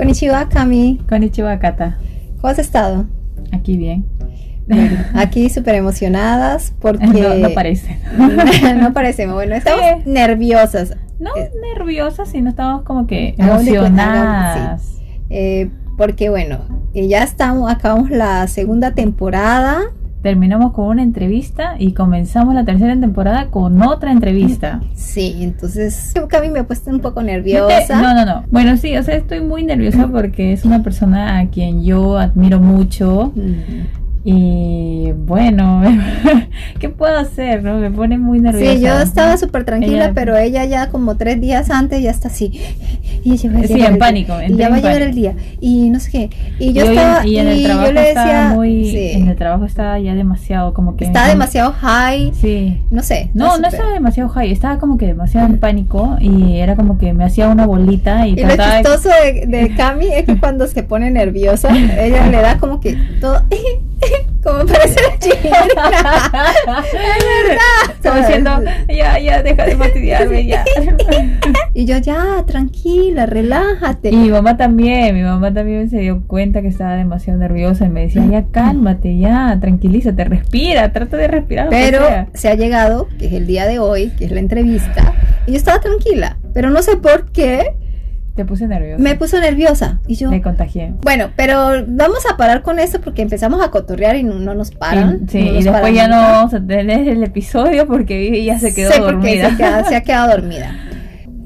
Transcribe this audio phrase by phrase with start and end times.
[0.00, 0.98] Konnichiwa, Cami.
[1.10, 1.98] Konnichiwa, Kata.
[2.40, 3.04] ¿Cómo has estado?
[3.52, 4.06] Aquí bien.
[5.14, 7.04] aquí súper emocionadas porque...
[7.20, 7.98] No, no parece.
[8.80, 9.34] no parecemos.
[9.34, 10.96] Bueno, estamos nerviosas.
[11.18, 15.02] No eh, nerviosas, sino estamos como que emocionadas.
[15.28, 15.68] Eh,
[15.98, 16.60] porque bueno,
[16.94, 19.82] ya estamos, acabamos la segunda temporada
[20.22, 24.80] terminamos con una entrevista y comenzamos la tercera temporada con otra entrevista.
[24.94, 28.00] Sí, entonces creo que a mí me ha puesto un poco nerviosa.
[28.00, 28.44] No, no, no.
[28.50, 32.60] Bueno, sí, o sea, estoy muy nerviosa porque es una persona a quien yo admiro
[32.60, 33.32] mucho.
[33.34, 33.99] Mm.
[34.22, 35.82] Y bueno,
[36.78, 37.62] ¿qué puedo hacer?
[37.62, 37.78] No?
[37.78, 38.74] Me pone muy nerviosa.
[38.74, 42.60] Sí, yo estaba súper tranquila, pero ella ya como tres días antes ya está así.
[43.22, 44.32] Y ella va a sí, en pánico.
[44.48, 45.34] y ya va a llegar el día.
[45.60, 46.30] Y no sé qué.
[46.58, 47.26] Y yo estaba.
[47.26, 48.52] Y, en el trabajo le decía.
[48.54, 51.04] Muy, En el trabajo estaba ya demasiado como que.
[51.04, 52.32] Estaba demasiado high.
[52.32, 52.80] Sí.
[52.90, 53.30] No sé.
[53.34, 54.50] No, no estaba demasiado high.
[54.50, 56.16] Estaba como que demasiado en pánico.
[56.18, 58.26] Y era como que me hacía una bolita.
[58.26, 62.40] Y, y lo chistoso de, de Cami es que cuando se pone nerviosa, ella le
[62.40, 63.42] da como que todo.
[64.42, 65.36] como parece la chica.
[66.84, 67.94] es verdad.
[68.02, 70.64] Como diciendo, ya, ya, deja de fastidiarme, ya.
[71.74, 74.10] y yo, ya, tranquila, relájate.
[74.10, 77.90] Y mi mamá también, mi mamá también se dio cuenta que estaba demasiado nerviosa y
[77.90, 81.68] me decía, ya, cálmate, ya, tranquilízate, respira, trata de respirar.
[81.70, 82.00] Pero
[82.34, 85.14] se ha llegado, que es el día de hoy, que es la entrevista,
[85.46, 87.74] y yo estaba tranquila, pero no sé por qué
[88.40, 89.02] te puse nerviosa.
[89.02, 90.30] Me puso nerviosa y yo.
[90.30, 90.94] Me contagié.
[91.02, 95.28] Bueno, pero vamos a parar con esto porque empezamos a cotorrear y no, nos paran.
[95.28, 99.54] sí, y después ya no vamos a tener el episodio porque ya se quedó dormida.
[99.86, 100.74] Se, ha quedado dormida.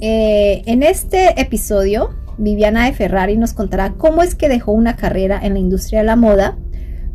[0.01, 5.41] Eh, en este episodio, Viviana de Ferrari nos contará cómo es que dejó una carrera
[5.43, 6.57] en la industria de la moda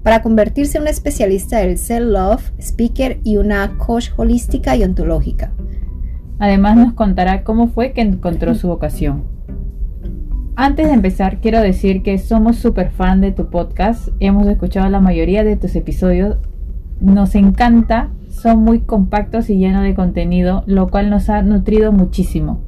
[0.03, 5.53] para convertirse en una especialista del self-love, speaker y una coach holística y ontológica.
[6.37, 9.38] Además nos contará cómo fue que encontró su vocación.
[10.61, 14.09] Antes de empezar, quiero decir que somos súper fan de tu podcast.
[14.19, 16.35] Hemos escuchado la mayoría de tus episodios.
[16.99, 22.61] Nos encanta, son muy compactos y llenos de contenido, lo cual nos ha nutrido muchísimo.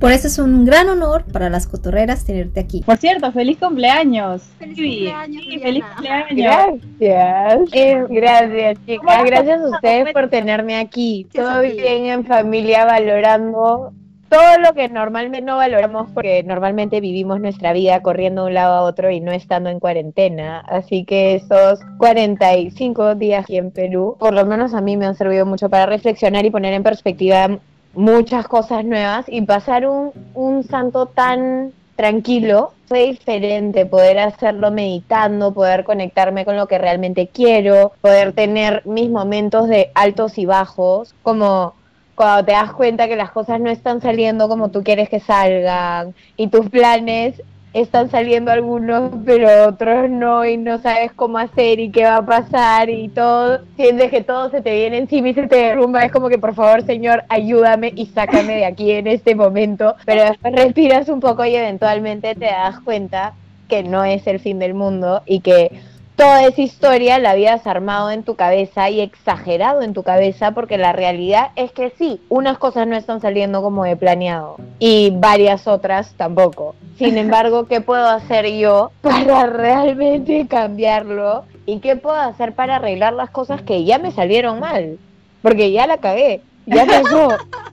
[0.00, 2.82] Por eso es un gran honor para las cotorreras tenerte aquí.
[2.86, 4.44] Por cierto, feliz cumpleaños.
[4.58, 5.42] Feliz cumpleaños.
[5.62, 6.80] feliz cumpleaños.
[6.98, 7.68] Gracias.
[7.72, 9.24] Eh, gracias, chicas.
[9.26, 11.26] Gracias a ustedes por tenerme aquí.
[11.34, 13.92] Todo bien en familia, valorando
[14.36, 18.74] todo lo que normalmente no valoramos porque normalmente vivimos nuestra vida corriendo de un lado
[18.74, 20.60] a otro y no estando en cuarentena.
[20.60, 25.14] Así que esos 45 días aquí en Perú, por lo menos a mí me han
[25.14, 27.58] servido mucho para reflexionar y poner en perspectiva
[27.94, 35.54] muchas cosas nuevas y pasar un, un santo tan tranquilo fue diferente poder hacerlo meditando,
[35.54, 41.14] poder conectarme con lo que realmente quiero, poder tener mis momentos de altos y bajos,
[41.22, 41.72] como
[42.16, 46.14] cuando te das cuenta que las cosas no están saliendo como tú quieres que salgan
[46.36, 47.40] y tus planes
[47.74, 52.26] están saliendo algunos pero otros no y no sabes cómo hacer y qué va a
[52.26, 56.10] pasar y todo, sientes que todo se te viene encima y se te derrumba, es
[56.10, 60.54] como que por favor Señor ayúdame y sácame de aquí en este momento, pero después
[60.54, 63.34] respiras un poco y eventualmente te das cuenta
[63.68, 65.70] que no es el fin del mundo y que
[66.16, 70.78] toda esa historia la habías armado en tu cabeza y exagerado en tu cabeza porque
[70.78, 75.68] la realidad es que sí, unas cosas no están saliendo como he planeado y varias
[75.68, 76.74] otras tampoco.
[76.96, 81.44] Sin embargo, ¿qué puedo hacer yo para realmente cambiarlo?
[81.66, 84.98] ¿Y qué puedo hacer para arreglar las cosas que ya me salieron mal?
[85.42, 87.28] Porque ya la cagué ya pasó.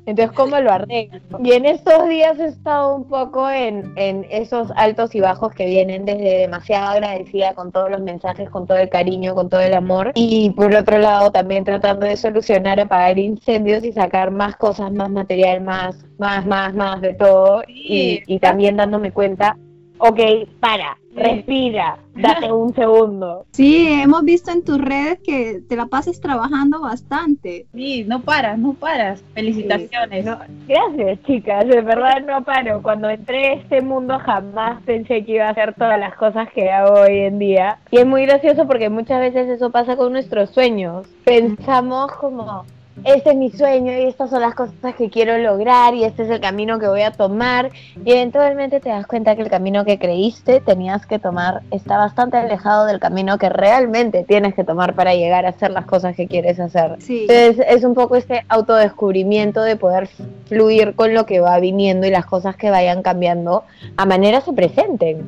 [0.06, 1.20] Entonces, ¿cómo lo arreglo?
[1.44, 5.66] Y en estos días he estado un poco en, en, esos altos y bajos que
[5.66, 9.74] vienen desde demasiado agradecida con todos los mensajes, con todo el cariño, con todo el
[9.74, 10.12] amor.
[10.16, 15.10] Y por otro lado, también tratando de solucionar, apagar incendios y sacar más cosas, más
[15.10, 17.64] material, más, más, más, más de todo.
[17.68, 19.58] Y, y también dándome cuenta
[20.06, 20.20] ok,
[20.60, 23.46] para, respira, date un segundo.
[23.52, 27.66] Sí, hemos visto en tus redes que te la pasas trabajando bastante.
[27.74, 29.24] Sí, no paras, no paras.
[29.34, 30.26] Felicitaciones.
[30.68, 32.82] gracias, chicas, de verdad no paro.
[32.82, 36.72] Cuando entré a este mundo jamás pensé que iba a hacer todas las cosas que
[36.72, 37.80] hago hoy en día.
[37.92, 41.08] Y es muy gracioso porque muchas veces eso pasa con nuestros sueños.
[41.24, 42.66] Pensamos como
[43.04, 46.30] este es mi sueño y estas son las cosas que quiero lograr y este es
[46.30, 47.72] el camino que voy a tomar
[48.06, 52.38] y eventualmente te das cuenta que el camino que creíste tenías que tomar está bastante
[52.38, 56.28] alejado del camino que realmente tienes que tomar para llegar a hacer las cosas que
[56.28, 56.98] quieres hacer.
[57.08, 60.08] Entonces es un poco este autodescubrimiento de poder
[60.48, 63.64] fluir con lo que va viniendo y las cosas que vayan cambiando
[63.98, 65.24] a manera se presenten.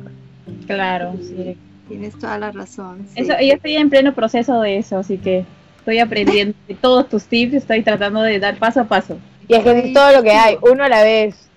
[0.66, 1.56] Claro, sí.
[1.88, 3.06] Tienes toda la razón.
[3.14, 5.44] Eso, yo estoy en pleno proceso de eso, así que
[5.86, 9.16] estoy aprendiendo de todos tus tips, estoy tratando de dar paso a paso.
[9.46, 11.48] Y es que es todo lo que hay, uno a la vez.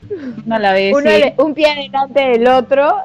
[0.45, 0.93] Uno a la vez.
[1.37, 2.95] un pie delante del otro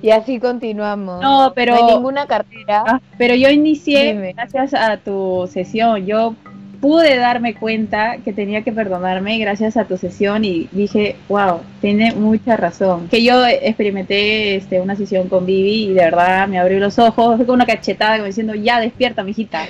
[0.00, 1.20] y así continuamos.
[1.20, 1.76] No, pero.
[1.76, 2.84] No hay ninguna cartera.
[2.86, 4.32] Ah, pero yo inicié Dime.
[4.32, 6.06] gracias a tu sesión.
[6.06, 6.34] Yo
[6.80, 12.12] pude darme cuenta que tenía que perdonarme gracias a tu sesión y dije, wow, tiene
[12.14, 13.08] mucha razón.
[13.08, 17.36] Que yo experimenté este, una sesión con Vivi y de verdad me abrió los ojos
[17.36, 19.68] fue con una cachetada como diciendo, ya despierta, mijita.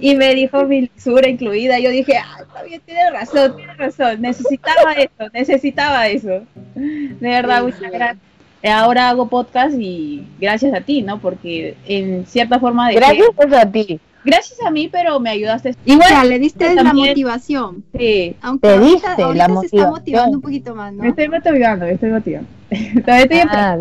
[0.00, 1.78] Y me dijo mi lisura incluida.
[1.78, 4.20] Yo dije, ah, está bien, tiene razón, tiene razón.
[4.20, 6.42] Necesitaba eso, necesitaba eso.
[6.74, 7.86] De verdad, Sí, muchas sí.
[7.92, 8.18] gracias.
[8.62, 11.18] Ahora hago podcast y gracias a ti, ¿no?
[11.18, 13.98] Porque en cierta forma de Gracias a ti.
[14.22, 15.70] gracias a mí, pero me ayudaste.
[15.70, 17.84] O Igual, sea, le diste la también- motivación.
[17.98, 19.90] sí, Aunque Te ahorita, diste la ahorita se está motivación.
[19.90, 21.02] motivando un poquito más, ¿no?
[21.02, 22.48] me estoy motivando, me estoy motivando.
[23.04, 23.78] Todavía estoy Ah.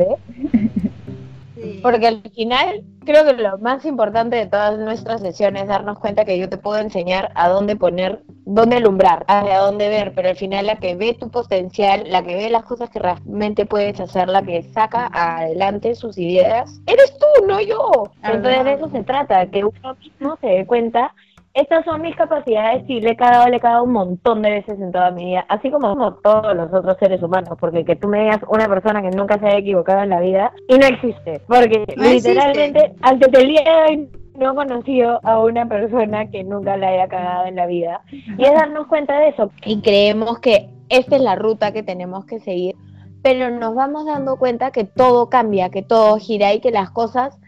[1.81, 6.25] Porque al final creo que lo más importante de todas nuestras sesiones es darnos cuenta
[6.25, 10.35] que yo te puedo enseñar a dónde poner, dónde alumbrar, hacia dónde ver, pero al
[10.35, 14.29] final la que ve tu potencial, la que ve las cosas que realmente puedes hacer,
[14.29, 18.11] la que saca adelante sus ideas, eres tú, no yo.
[18.21, 21.15] Entonces de eso se trata, que uno mismo se dé cuenta.
[21.59, 24.79] Estas son mis capacidades y le he cagado, le he cagado un montón de veces
[24.79, 28.07] en toda mi vida, así como, como todos los otros seres humanos, porque que tú
[28.07, 31.41] me digas una persona que nunca se haya equivocado en la vida, y no existe,
[31.47, 32.29] porque No existe.
[32.29, 36.89] literalmente antes del día de hoy no he conocido a una persona que nunca la
[36.89, 41.17] haya cagado en la vida, y es darnos cuenta de eso, y creemos que esta
[41.17, 42.75] es la ruta que tenemos que seguir,
[43.21, 47.38] pero nos vamos dando cuenta que todo cambia, que todo gira y que las cosas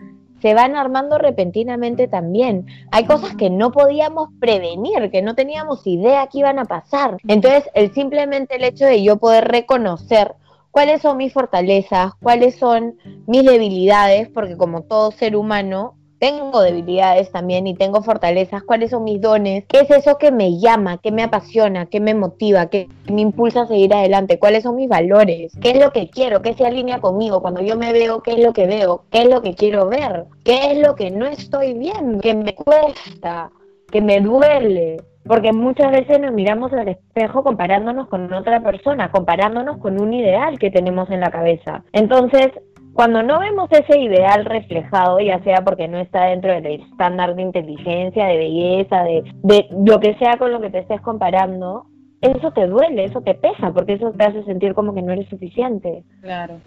[0.41, 2.65] se van armando repentinamente también.
[2.91, 7.17] Hay cosas que no podíamos prevenir, que no teníamos idea que iban a pasar.
[7.27, 10.35] Entonces, el simplemente el hecho de yo poder reconocer
[10.71, 12.97] cuáles son mis fortalezas, cuáles son
[13.27, 19.03] mis debilidades, porque como todo ser humano tengo debilidades también y tengo fortalezas, cuáles son
[19.05, 22.87] mis dones, qué es eso que me llama, qué me apasiona, qué me motiva, qué
[23.11, 26.53] me impulsa a seguir adelante, cuáles son mis valores, qué es lo que quiero, qué
[26.53, 29.41] se alinea conmigo, cuando yo me veo, qué es lo que veo, qué es lo
[29.41, 33.49] que quiero ver, qué es lo que no estoy viendo, que me cuesta,
[33.91, 34.97] que me duele.
[35.25, 40.57] Porque muchas veces nos miramos al espejo comparándonos con otra persona, comparándonos con un ideal
[40.57, 41.83] que tenemos en la cabeza.
[41.93, 42.51] Entonces,
[42.93, 47.41] cuando no vemos ese ideal reflejado, ya sea porque no está dentro del estándar de
[47.41, 51.85] inteligencia, de belleza, de, de lo que sea con lo que te estés comparando,
[52.21, 55.27] eso te duele, eso te pesa, porque eso te hace sentir como que no eres
[55.29, 56.03] suficiente.
[56.21, 56.59] Claro.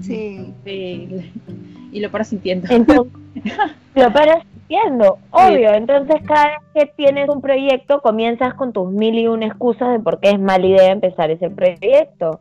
[0.00, 0.54] Sí.
[0.64, 1.32] Sí.
[1.92, 2.68] Y lo paras sintiendo.
[2.70, 3.12] Entonces,
[3.96, 5.74] lo paras sintiendo, obvio.
[5.74, 9.98] Entonces, cada vez que tienes un proyecto, comienzas con tus mil y una excusas de
[9.98, 12.40] por qué es mala idea empezar ese proyecto.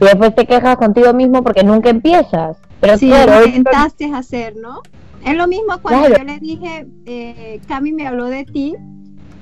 [0.00, 2.56] Y después te quejas contigo mismo porque nunca empiezas.
[2.80, 4.82] Pero Sí, claro, lo intentaste hacer, ¿no?
[5.24, 6.18] Es lo mismo cuando Claro.
[6.18, 8.74] yo le dije, eh, Cami me habló de ti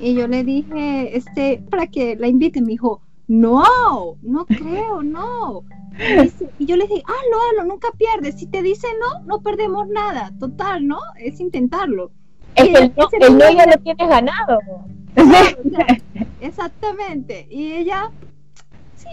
[0.01, 3.63] y yo le dije, este, para que la invite, me dijo, no,
[4.23, 5.63] no creo, no.
[5.99, 8.37] Y, dice- y yo le dije, hazlo, hazlo, nunca pierdes.
[8.39, 10.31] Si te dice no, no perdemos nada.
[10.39, 10.99] Total, ¿no?
[11.19, 12.11] Es intentarlo.
[12.55, 12.79] es que
[13.21, 14.59] el no, el ya lo tienes ganado.
[15.15, 15.87] Claro, o sea,
[16.41, 17.47] exactamente.
[17.51, 18.11] Y ella,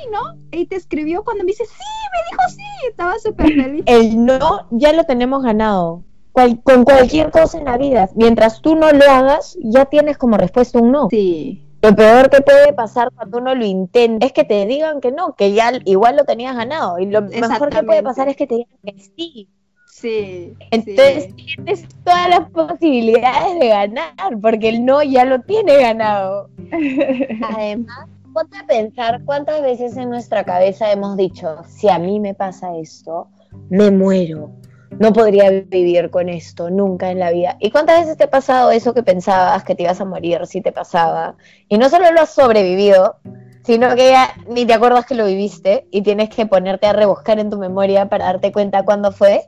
[0.01, 0.37] sí, ¿no?
[0.51, 1.73] Y te escribió cuando me dice, sí,
[2.11, 2.87] me dijo sí.
[2.89, 3.83] Estaba súper feliz.
[3.85, 6.03] El no ya lo tenemos ganado.
[6.31, 8.09] Cual- con cualquier cosa en la vida.
[8.15, 11.07] Mientras tú no lo hagas, ya tienes como respuesta un no.
[11.09, 15.11] Sí, Lo peor que puede pasar cuando uno lo intenta es que te digan que
[15.11, 16.97] no, que ya igual lo tenías ganado.
[16.97, 19.49] Y lo mejor que puede pasar es que te digan que sí.
[19.85, 20.53] sí.
[20.71, 21.33] Entonces sí.
[21.55, 26.49] tienes todas las posibilidades de ganar, porque el no ya lo tiene ganado.
[27.55, 32.33] Además, ponte a pensar cuántas veces en nuestra cabeza hemos dicho, si a mí me
[32.33, 33.27] pasa esto,
[33.69, 34.51] me muero.
[34.99, 37.57] No podría vivir con esto nunca en la vida.
[37.59, 40.61] ¿Y cuántas veces te ha pasado eso que pensabas que te ibas a morir si
[40.61, 41.35] te pasaba?
[41.67, 43.17] Y no solo lo has sobrevivido,
[43.63, 47.39] sino que ya ni te acuerdas que lo viviste y tienes que ponerte a rebuscar
[47.39, 49.43] en tu memoria para darte cuenta cuándo fue.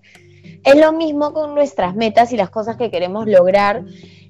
[0.63, 3.83] Es lo mismo con nuestras metas y las cosas que queremos lograr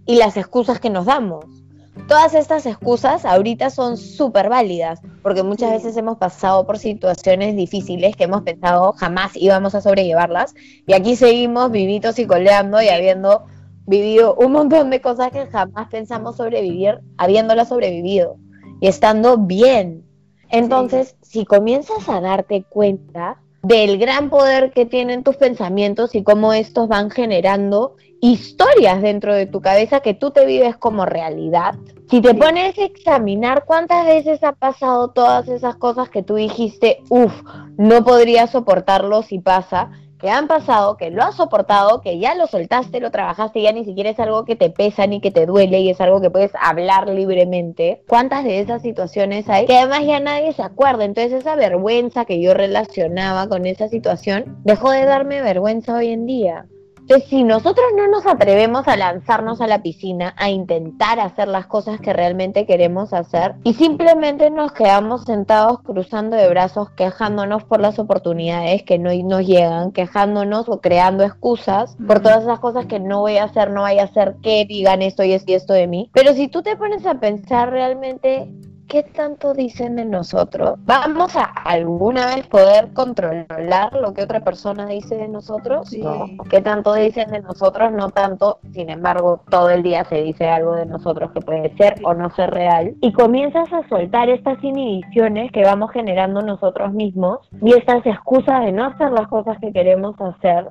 [0.05, 1.64] y las excusas que nos damos.
[2.07, 8.15] Todas estas excusas ahorita son súper válidas, porque muchas veces hemos pasado por situaciones difíciles
[8.15, 10.53] que hemos pensado jamás íbamos a sobrellevarlas,
[10.85, 13.45] y aquí seguimos vivitos y coleando y habiendo
[13.87, 18.37] vivido un montón de cosas que jamás pensamos sobrevivir, habiéndolas sobrevivido
[18.81, 20.05] y estando bien.
[20.49, 26.53] Entonces, si comienzas a darte cuenta del gran poder que tienen tus pensamientos y cómo
[26.53, 27.95] estos van generando
[28.32, 31.75] historias dentro de tu cabeza que tú te vives como realidad.
[32.10, 37.00] Si te pones a examinar cuántas veces ha pasado todas esas cosas que tú dijiste,
[37.10, 37.34] uff,
[37.77, 42.48] no podría soportarlo si pasa, que han pasado, que lo has soportado, que ya lo
[42.48, 45.82] soltaste, lo trabajaste, ya ni siquiera es algo que te pesa ni que te duele
[45.82, 48.01] y es algo que puedes hablar libremente.
[48.08, 51.05] ¿Cuántas de esas situaciones hay que además ya nadie se acuerda?
[51.05, 56.25] Entonces esa vergüenza que yo relacionaba con esa situación dejó de darme vergüenza hoy en
[56.25, 56.65] día.
[57.07, 61.67] Entonces, si nosotros no nos atrevemos a lanzarnos a la piscina, a intentar hacer las
[61.67, 67.79] cosas que realmente queremos hacer, y simplemente nos quedamos sentados cruzando de brazos, quejándonos por
[67.79, 73.00] las oportunidades que no nos llegan, quejándonos o creando excusas por todas esas cosas que
[73.00, 76.09] no voy a hacer, no voy a hacer, que digan esto y esto de mí.
[76.12, 78.50] Pero si tú te pones a pensar realmente
[78.88, 80.75] ¿qué tanto dicen de nosotros?
[80.86, 85.92] ¿Vamos a alguna vez poder controlar lo que otra persona dice de nosotros?
[85.94, 86.27] No.
[86.50, 87.92] ¿Qué tanto dicen de nosotros?
[87.92, 88.60] No tanto.
[88.74, 92.30] Sin embargo, todo el día se dice algo de nosotros que puede ser o no
[92.32, 92.96] ser real.
[93.01, 98.72] Y comienzas a soltar estas inhibiciones que vamos generando nosotros mismos y estas excusas de
[98.72, 100.70] no hacer las cosas que queremos hacer.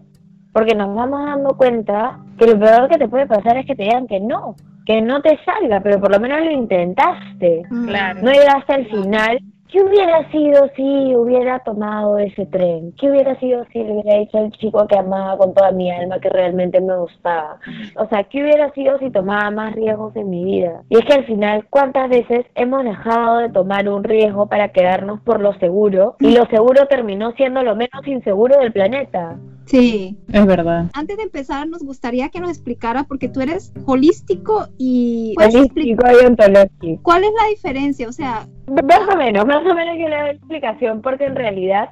[0.55, 3.83] Porque nos vamos dando cuenta que lo peor que te puede pasar es que te
[3.83, 4.55] digan que no
[4.87, 7.63] que no te salga, pero por lo menos lo intentaste.
[7.71, 7.87] Mm.
[7.87, 8.21] Claro.
[8.23, 9.39] No llegaste al final.
[9.75, 12.93] ¿Qué hubiera sido si hubiera tomado ese tren?
[12.93, 16.21] ¿Qué hubiera sido si le hubiera dicho al chico que amaba con toda mi alma,
[16.21, 17.59] que realmente me gustaba?
[17.97, 20.83] O sea, ¿qué hubiera sido si tomaba más riesgos en mi vida?
[20.91, 25.21] Y es que al final, ¿cuántas veces hemos dejado de tomar un riesgo para quedarnos
[25.23, 26.15] por lo seguro?
[26.21, 29.39] Y lo seguro terminó siendo lo menos inseguro del planeta.
[29.67, 30.17] Sí.
[30.33, 30.91] Es verdad.
[30.93, 35.35] Antes de empezar, nos gustaría que nos explicara, porque tú eres holístico y...
[35.39, 37.03] Holístico y ontológico.
[37.03, 38.09] ¿Cuál es la diferencia?
[38.09, 38.47] O sea...
[38.67, 41.91] Más o menos, más o menos que la explicación, porque en realidad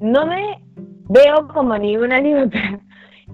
[0.00, 0.62] no me
[1.08, 2.80] veo como ni una ni otra.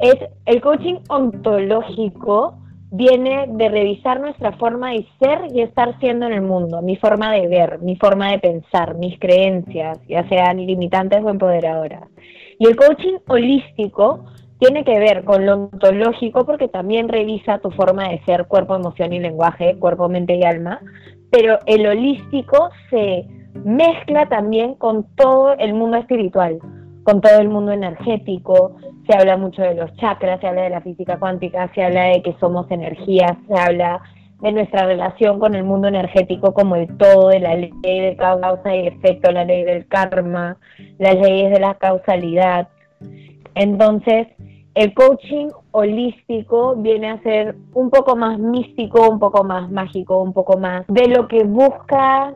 [0.01, 0.17] Es
[0.47, 2.59] el coaching ontológico
[2.91, 7.33] viene de revisar nuestra forma de ser y estar siendo en el mundo, mi forma
[7.33, 12.09] de ver, mi forma de pensar, mis creencias, ya sean limitantes o empoderadoras.
[12.59, 14.25] Y el coaching holístico
[14.59, 19.13] tiene que ver con lo ontológico porque también revisa tu forma de ser, cuerpo, emoción
[19.13, 20.81] y lenguaje, cuerpo, mente y alma,
[21.31, 23.27] pero el holístico se
[23.65, 26.59] mezcla también con todo el mundo espiritual,
[27.05, 28.77] con todo el mundo energético,
[29.09, 32.23] se habla mucho de los chakras, se habla de la física cuántica, se habla de
[32.23, 34.03] que somos energías, se habla
[34.41, 38.75] de nuestra relación con el mundo energético como el todo, de la ley de causa
[38.75, 40.57] y efecto, la ley del karma,
[40.99, 42.69] las leyes de la causalidad.
[43.55, 44.29] Entonces,
[44.75, 50.33] el coaching holístico viene a ser un poco más místico, un poco más mágico, un
[50.33, 52.35] poco más de lo que busca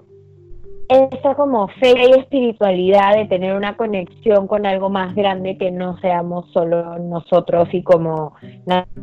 [0.88, 5.98] esa como fe y espiritualidad de tener una conexión con algo más grande que no
[5.98, 8.34] seamos solo nosotros y como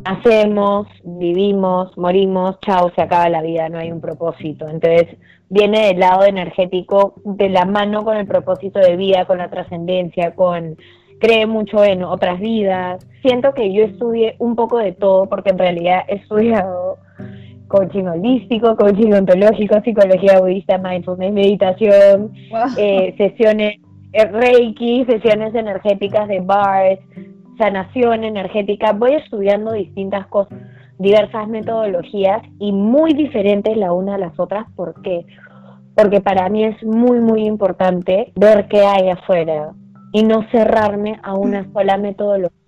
[0.04, 4.68] nacemos, vivimos, morimos, chao, se acaba la vida, no hay un propósito.
[4.68, 5.08] Entonces
[5.48, 10.34] viene del lado energético de la mano con el propósito de vida, con la trascendencia,
[10.34, 10.76] con
[11.20, 13.06] cree mucho en otras vidas.
[13.22, 16.98] Siento que yo estudié un poco de todo porque en realidad he estudiado
[17.70, 22.32] coaching holístico, coaching ontológico, psicología budista, mindfulness, meditación,
[22.76, 23.76] eh, sesiones
[24.12, 26.98] eh, reiki, sesiones energéticas de bars,
[27.58, 28.92] sanación energética.
[28.92, 30.58] Voy estudiando distintas cosas,
[30.98, 34.66] diversas metodologías y muy diferentes la una a las otras.
[34.74, 35.24] ¿Por qué?
[35.94, 39.70] Porque para mí es muy, muy importante ver qué hay afuera
[40.12, 42.59] y no cerrarme a una sola metodología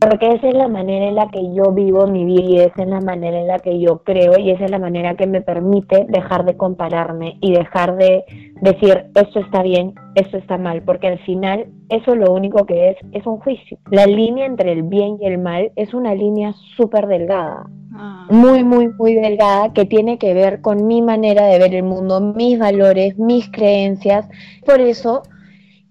[0.00, 2.88] porque esa es la manera en la que yo vivo mi vida y esa es
[2.88, 6.06] la manera en la que yo creo y esa es la manera que me permite
[6.08, 8.24] dejar de compararme y dejar de
[8.60, 12.96] decir esto está bien, esto está mal, porque al final eso lo único que es
[13.12, 13.78] es un juicio.
[13.90, 17.64] La línea entre el bien y el mal es una línea súper delgada.
[17.94, 18.26] Ah.
[18.30, 22.20] Muy, muy, muy delgada que tiene que ver con mi manera de ver el mundo,
[22.20, 24.28] mis valores, mis creencias.
[24.66, 25.22] Por eso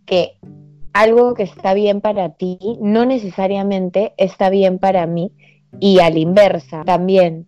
[0.05, 0.37] que
[0.97, 5.31] algo que está bien para ti no necesariamente está bien para mí
[5.79, 7.47] y a la inversa también.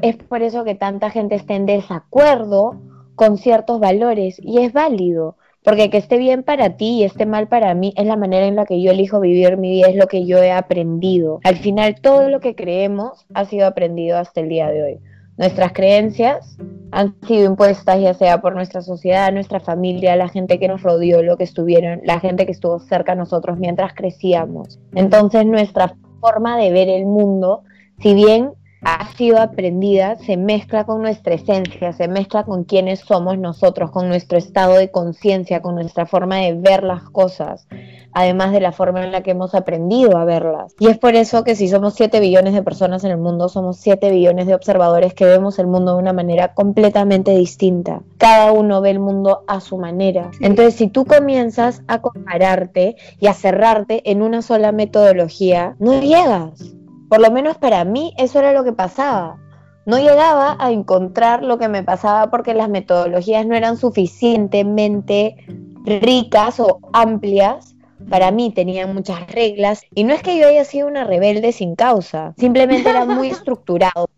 [0.00, 2.80] Es por eso que tanta gente está en desacuerdo
[3.14, 7.48] con ciertos valores y es válido, porque que esté bien para ti y esté mal
[7.48, 10.06] para mí es la manera en la que yo elijo vivir mi vida, es lo
[10.06, 11.40] que yo he aprendido.
[11.44, 14.98] Al final todo lo que creemos ha sido aprendido hasta el día de hoy.
[15.38, 16.56] Nuestras creencias
[16.92, 21.22] han sido impuestas ya sea por nuestra sociedad, nuestra familia, la gente que nos rodeó,
[21.22, 24.78] lo que estuvieron, la gente que estuvo cerca a nosotros mientras crecíamos.
[24.94, 27.64] Entonces nuestra forma de ver el mundo,
[28.00, 28.52] si bien
[28.82, 34.08] ha sido aprendida se mezcla con nuestra esencia, se mezcla con quienes somos nosotros, con
[34.08, 37.66] nuestro estado de conciencia, con nuestra forma de ver las cosas,
[38.12, 40.74] además de la forma en la que hemos aprendido a verlas.
[40.78, 43.78] Y es por eso que si somos 7 billones de personas en el mundo, somos
[43.78, 48.02] 7 billones de observadores que vemos el mundo de una manera completamente distinta.
[48.18, 50.30] Cada uno ve el mundo a su manera.
[50.40, 56.75] Entonces, si tú comienzas a compararte y a cerrarte en una sola metodología, no llegas.
[57.08, 59.38] Por lo menos para mí eso era lo que pasaba.
[59.84, 65.36] No llegaba a encontrar lo que me pasaba porque las metodologías no eran suficientemente
[65.84, 67.76] ricas o amplias.
[68.10, 71.76] Para mí tenían muchas reglas y no es que yo haya sido una rebelde sin
[71.76, 74.10] causa, simplemente era muy estructurado,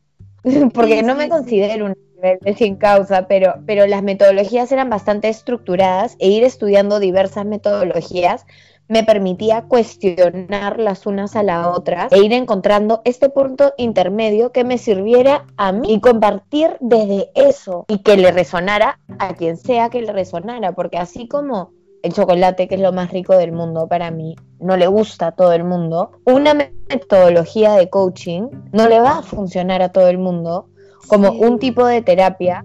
[0.75, 6.16] porque no me considero una rebelde sin causa, pero, pero las metodologías eran bastante estructuradas
[6.18, 8.47] e ir estudiando diversas metodologías
[8.88, 14.64] me permitía cuestionar las unas a la otra e ir encontrando este punto intermedio que
[14.64, 19.90] me sirviera a mí y compartir desde eso y que le resonara a quien sea
[19.90, 23.88] que le resonara, porque así como el chocolate, que es lo más rico del mundo
[23.88, 29.00] para mí, no le gusta a todo el mundo, una metodología de coaching no le
[29.00, 30.68] va a funcionar a todo el mundo,
[31.09, 32.64] como un tipo de terapia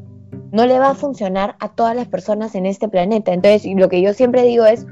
[0.51, 3.33] no le va a funcionar a todas las personas en este planeta.
[3.33, 4.85] Entonces, lo que yo siempre digo es,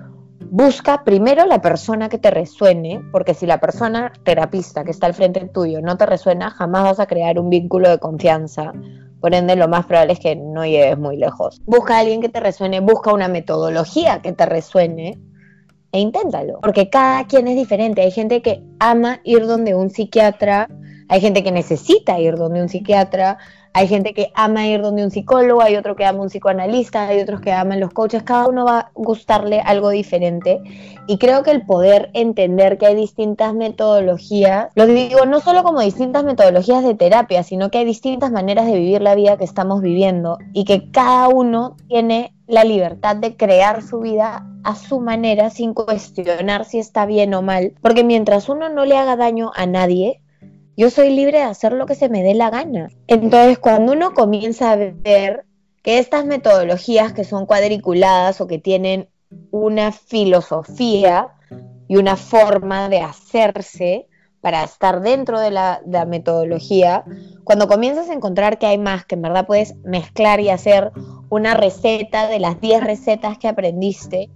[0.52, 5.14] busca primero la persona que te resuene, porque si la persona terapista que está al
[5.14, 8.74] frente tuyo no te resuena, jamás vas a crear un vínculo de confianza.
[9.22, 11.62] Por ende, lo más probable es que no llegues muy lejos.
[11.66, 15.18] Busca a alguien que te resuene, busca una metodología que te resuene
[15.94, 16.60] e inténtalo.
[16.62, 18.02] Porque cada quien es diferente.
[18.02, 20.68] Hay gente que ama ir donde un psiquiatra,
[21.08, 23.38] hay gente que necesita ir donde un psiquiatra,
[23.74, 27.22] hay gente que ama ir donde un psicólogo, hay otro que ama un psicoanalista, hay
[27.22, 30.62] otros que aman los coaches, cada uno va a gustarle algo diferente.
[31.08, 35.80] Y creo que el poder entender que hay distintas metodologías, lo digo no solo como
[35.80, 39.82] distintas metodologías de terapia, sino que hay distintas maneras de vivir la vida que estamos
[39.82, 45.50] viviendo y que cada uno tiene la libertad de crear su vida a su manera
[45.50, 49.66] sin cuestionar si está bien o mal, porque mientras uno no le haga daño a
[49.66, 50.22] nadie,
[50.78, 52.90] yo soy libre de hacer lo que se me dé la gana.
[53.08, 55.46] Entonces, cuando uno comienza a ver
[55.84, 59.10] que estas metodologías que son cuadriculadas o que tienen
[59.52, 61.30] una filosofía
[61.88, 64.08] y una forma de hacerse
[64.42, 67.06] para estar dentro de la, metodología,
[67.44, 70.92] cuando comienzas a encontrar que hay más, que en verdad puedes mezclar y hacer
[71.30, 74.32] una receta de las 10 recetas que aprendiste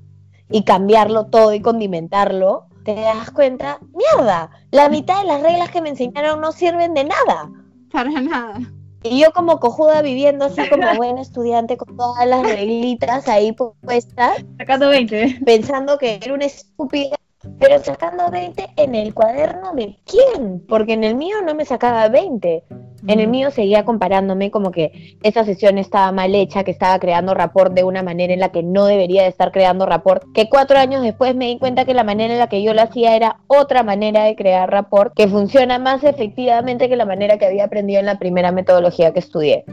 [0.50, 5.82] y cambiarlo todo y condimentarlo, te das cuenta, mierda, la mitad de las reglas que
[5.82, 7.52] me enseñaron no sirven de nada.
[7.92, 8.60] Para nada.
[9.02, 14.46] Y yo como cojuda viviendo así como buena estudiante con todas las reglitas ahí puestas.
[14.58, 15.42] Sacando 20.
[15.46, 17.18] Pensando que era una estúpida
[17.60, 22.08] pero sacando 20 en el cuaderno de quién, porque en el mío no me sacaba
[22.10, 22.64] 20.
[23.08, 27.36] En el mío seguía comparándome como que esa sesión estaba mal hecha, que estaba creando
[27.36, 30.80] rapport de una manera en la que no debería de estar creando rapport, que cuatro
[30.80, 33.38] años después me di cuenta que la manera en la que yo lo hacía era
[33.48, 38.00] otra manera de crear rapport, que funciona más efectivamente que la manera que había aprendido
[38.00, 39.66] en la primera metodología que estudié.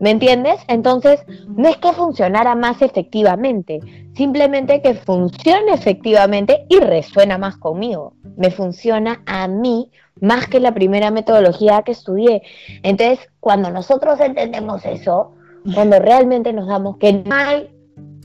[0.00, 0.60] ¿Me entiendes?
[0.68, 3.80] Entonces, no es que funcionara más efectivamente,
[4.14, 8.14] simplemente que funcione efectivamente y resuena más conmigo.
[8.36, 12.42] Me funciona a mí más que la primera metodología que estudié.
[12.82, 15.32] Entonces, cuando nosotros entendemos eso,
[15.72, 17.70] cuando realmente nos damos que no hay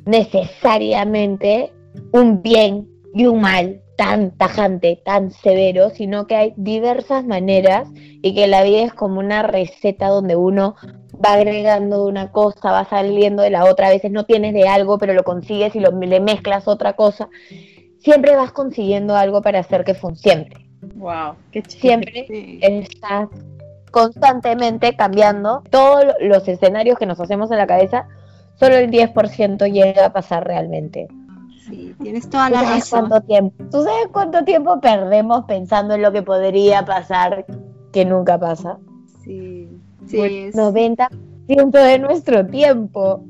[0.05, 1.71] necesariamente
[2.11, 8.33] un bien y un mal tan tajante, tan severo, sino que hay diversas maneras y
[8.33, 10.75] que la vida es como una receta donde uno
[11.23, 14.97] va agregando una cosa, va saliendo de la otra, a veces no tienes de algo,
[14.97, 17.29] pero lo consigues y lo, le mezclas otra cosa.
[17.99, 20.45] Siempre vas consiguiendo algo para hacer que funcione.
[20.45, 20.65] Siempre.
[20.95, 22.25] Wow, qué Siempre
[22.61, 23.27] estás
[23.91, 28.07] constantemente cambiando todos los escenarios que nos hacemos en la cabeza,
[28.55, 31.07] solo el 10% llega a pasar realmente.
[31.67, 33.09] Sí, tienes toda la razón.
[33.09, 37.45] Cuánto tiempo, ¿Tú sabes cuánto tiempo perdemos pensando en lo que podría pasar
[37.91, 38.77] que nunca pasa?
[40.09, 40.51] Sí.
[40.51, 43.23] Sí, 90% de nuestro tiempo.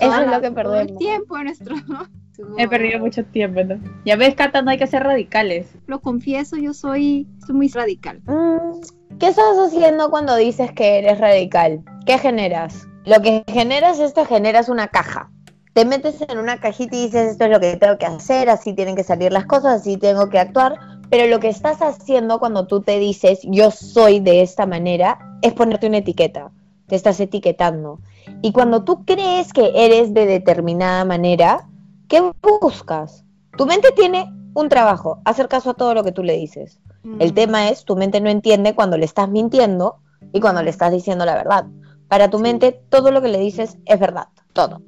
[0.00, 0.90] Eso es lo que perdemos.
[0.92, 1.76] El tiempo nuestro.
[2.58, 3.62] He perdido mucho tiempo.
[3.62, 3.78] ¿no?
[4.04, 5.68] Ya ves, Cata, no hay que ser radicales.
[5.86, 8.20] Lo confieso, yo soy, soy muy radical.
[8.26, 11.82] Mm, ¿Qué estás haciendo cuando dices que eres radical?
[12.06, 12.88] ¿Qué generas?
[13.04, 15.30] Lo que generas es que generas una caja.
[15.74, 18.74] Te metes en una cajita y dices, esto es lo que tengo que hacer, así
[18.74, 20.78] tienen que salir las cosas, así tengo que actuar.
[21.10, 25.52] Pero lo que estás haciendo cuando tú te dices, yo soy de esta manera, es
[25.52, 26.50] ponerte una etiqueta,
[26.86, 28.00] te estás etiquetando.
[28.42, 31.68] Y cuando tú crees que eres de determinada manera,
[32.08, 32.22] ¿qué
[32.60, 33.24] buscas?
[33.56, 36.80] Tu mente tiene un trabajo, hacer caso a todo lo que tú le dices.
[37.18, 37.34] El mm.
[37.34, 39.96] tema es, tu mente no entiende cuando le estás mintiendo
[40.32, 41.66] y cuando le estás diciendo la verdad.
[42.08, 44.80] Para tu mente, todo lo que le dices es verdad, todo.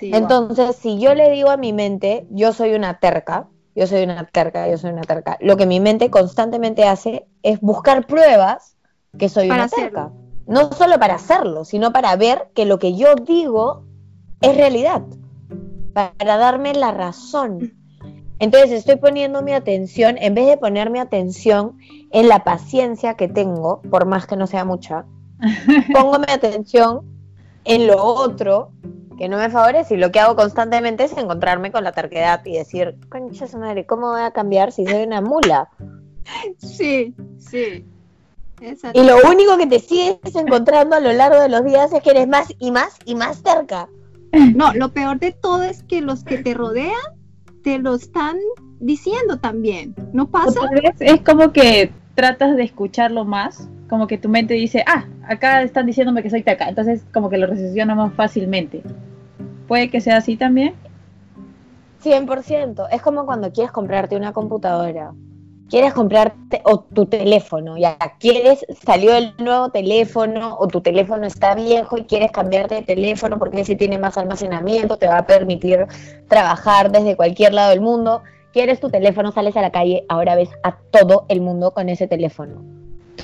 [0.00, 4.26] Entonces, si yo le digo a mi mente, yo soy una terca, yo soy una
[4.26, 8.76] terca, yo soy una terca, lo que mi mente constantemente hace es buscar pruebas
[9.18, 10.12] que soy una terca.
[10.46, 13.84] No solo para hacerlo, sino para ver que lo que yo digo
[14.40, 15.02] es realidad,
[15.92, 17.72] para darme la razón.
[18.38, 21.78] Entonces estoy poniendo mi atención, en vez de poner mi atención
[22.10, 25.06] en la paciencia que tengo, por más que no sea mucha,
[25.94, 27.02] pongo mi atención
[27.64, 28.72] en lo otro
[29.16, 32.54] que no me favorece y lo que hago constantemente es encontrarme con la terquedad y
[32.54, 35.68] decir, concha su madre, ¿cómo voy a cambiar si soy una mula?
[36.58, 37.84] Sí, sí.
[38.94, 42.10] Y lo único que te sigues encontrando a lo largo de los días es que
[42.10, 43.88] eres más y más y más cerca.
[44.54, 46.92] No, lo peor de todo es que los que te rodean
[47.62, 48.38] te lo están
[48.80, 49.94] diciendo también.
[50.12, 50.60] ¿No pasa?
[50.98, 55.86] Es como que tratas de escucharlo más, como que tu mente dice, ah, acá están
[55.86, 58.82] diciéndome que soy taca, entonces como que lo recesiona más fácilmente.
[59.68, 60.74] ¿Puede que sea así también?
[62.02, 62.88] 100%.
[62.90, 65.12] Es como cuando quieres comprarte una computadora
[65.68, 71.54] quieres comprarte o tu teléfono, ya quieres, salió el nuevo teléfono o tu teléfono está
[71.54, 75.86] viejo y quieres cambiarte de teléfono porque ese tiene más almacenamiento, te va a permitir
[76.28, 78.22] trabajar desde cualquier lado del mundo.
[78.52, 82.06] Quieres tu teléfono, sales a la calle, ahora ves a todo el mundo con ese
[82.06, 82.62] teléfono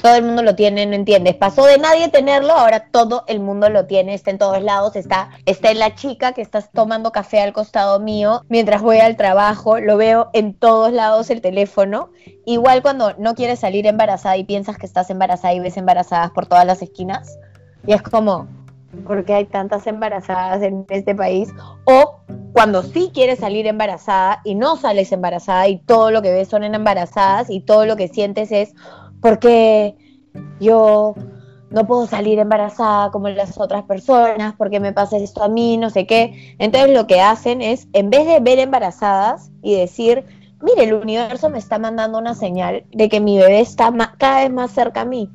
[0.03, 1.35] todo el mundo lo tiene, no entiendes.
[1.37, 5.31] Pasó de nadie tenerlo, ahora todo el mundo lo tiene, está en todos lados, está,
[5.46, 9.79] está en la chica que estás tomando café al costado mío mientras voy al trabajo,
[9.79, 12.11] lo veo en todos lados el teléfono.
[12.46, 16.46] Igual cuando no quieres salir embarazada y piensas que estás embarazada y ves embarazadas por
[16.46, 17.38] todas las esquinas,
[17.87, 18.46] y es como,
[19.07, 21.48] ¿por qué hay tantas embarazadas en este país?
[21.85, 22.20] O
[22.53, 26.64] cuando sí quieres salir embarazada y no sales embarazada y todo lo que ves son
[26.64, 28.74] en embarazadas y todo lo que sientes es
[29.20, 29.96] porque
[30.61, 31.14] yo
[31.70, 35.90] no puedo salir embarazada como las otras personas, porque me pasa esto a mí, no
[35.90, 36.54] sé qué.
[36.59, 40.24] Entonces lo que hacen es, en vez de ver embarazadas y decir,
[40.61, 44.52] mire, el universo me está mandando una señal de que mi bebé está cada vez
[44.52, 45.30] más cerca a mí.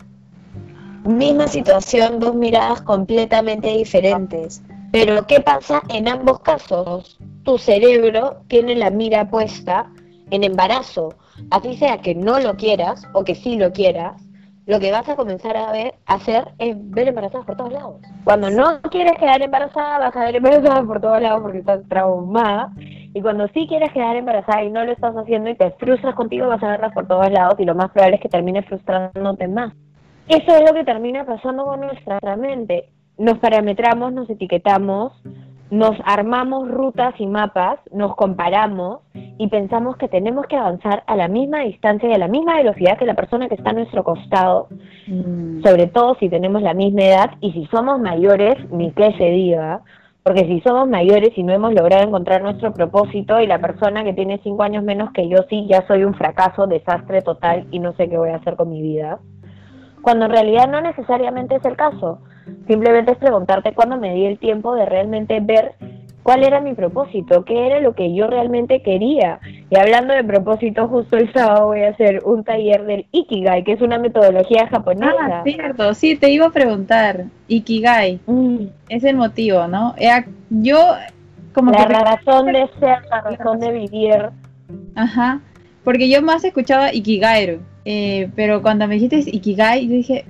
[1.06, 4.62] Misma situación, dos miradas completamente diferentes.
[4.92, 7.18] Pero ¿qué pasa en ambos casos?
[7.44, 9.92] Tu cerebro tiene la mira puesta
[10.32, 11.16] en embarazo
[11.52, 14.22] así sea que no lo quieras o que sí lo quieras,
[14.66, 18.02] lo que vas a comenzar a ver, hacer es ver embarazadas por todos lados.
[18.24, 22.72] Cuando no quieres quedar embarazada, vas a ver embarazada por todos lados porque estás traumada.
[22.78, 26.48] Y cuando sí quieres quedar embarazada y no lo estás haciendo y te frustras contigo,
[26.48, 29.74] vas a verlas por todos lados y lo más probable es que termines frustrándote más.
[30.28, 32.90] Eso es lo que termina pasando con nuestra mente.
[33.20, 35.14] Nos parametramos, nos etiquetamos,
[35.72, 41.28] nos armamos rutas y mapas, nos comparamos y pensamos que tenemos que avanzar a la
[41.28, 44.68] misma distancia y a la misma velocidad que la persona que está a nuestro costado,
[45.08, 45.64] mm.
[45.64, 49.82] sobre todo si tenemos la misma edad y si somos mayores, ni que se diga,
[50.26, 54.14] porque si somos mayores y no hemos logrado encontrar nuestro propósito y la persona que
[54.14, 57.94] tiene cinco años menos que yo sí, ya soy un fracaso, desastre total y no
[57.94, 59.20] sé qué voy a hacer con mi vida,
[60.06, 62.20] cuando en realidad no necesariamente es el caso
[62.68, 65.74] Simplemente es preguntarte cuándo me di el tiempo de realmente ver
[66.24, 69.40] cuál era mi propósito, qué era lo que yo realmente quería.
[69.70, 73.74] Y hablando de propósito, justo el sábado voy a hacer un taller del Ikigai, que
[73.74, 75.14] es una metodología japonesa.
[75.20, 78.66] Ah, cierto, sí, te iba a preguntar, Ikigai, mm.
[78.90, 79.94] es el motivo, ¿no?
[79.98, 80.96] Eh, yo,
[81.54, 84.30] como la razón de ser, la razón de vivir.
[84.96, 85.42] Ajá,
[85.84, 90.26] porque yo más escuchaba Ikigai, eh, pero cuando me dijiste Ikigai, yo dije,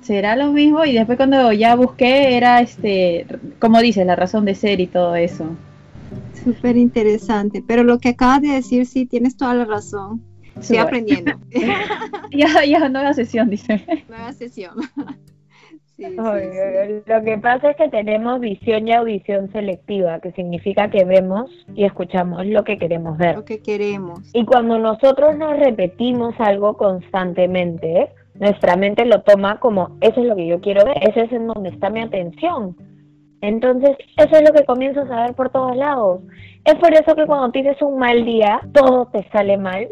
[0.00, 3.26] será lo mismo y después cuando ya busqué era este,
[3.58, 5.56] como dices, la razón de ser y todo eso.
[6.44, 10.22] Súper interesante, pero lo que acabas de decir sí tienes toda la razón.
[10.58, 11.32] Estoy aprendiendo.
[12.30, 13.84] ya, ya, nueva sesión, dice.
[14.08, 14.74] Nueva sesión.
[15.96, 21.84] Lo que pasa es que tenemos visión y audición selectiva, que significa que vemos y
[21.84, 23.36] escuchamos lo que queremos ver.
[23.36, 24.20] Lo que queremos.
[24.32, 30.34] Y cuando nosotros nos repetimos algo constantemente, nuestra mente lo toma como eso es lo
[30.34, 32.76] que yo quiero ver, ese es en donde está mi atención.
[33.40, 36.22] Entonces, eso es lo que comienzas a ver por todos lados.
[36.64, 39.88] Es por eso que cuando tienes un mal día, todo te sale mal.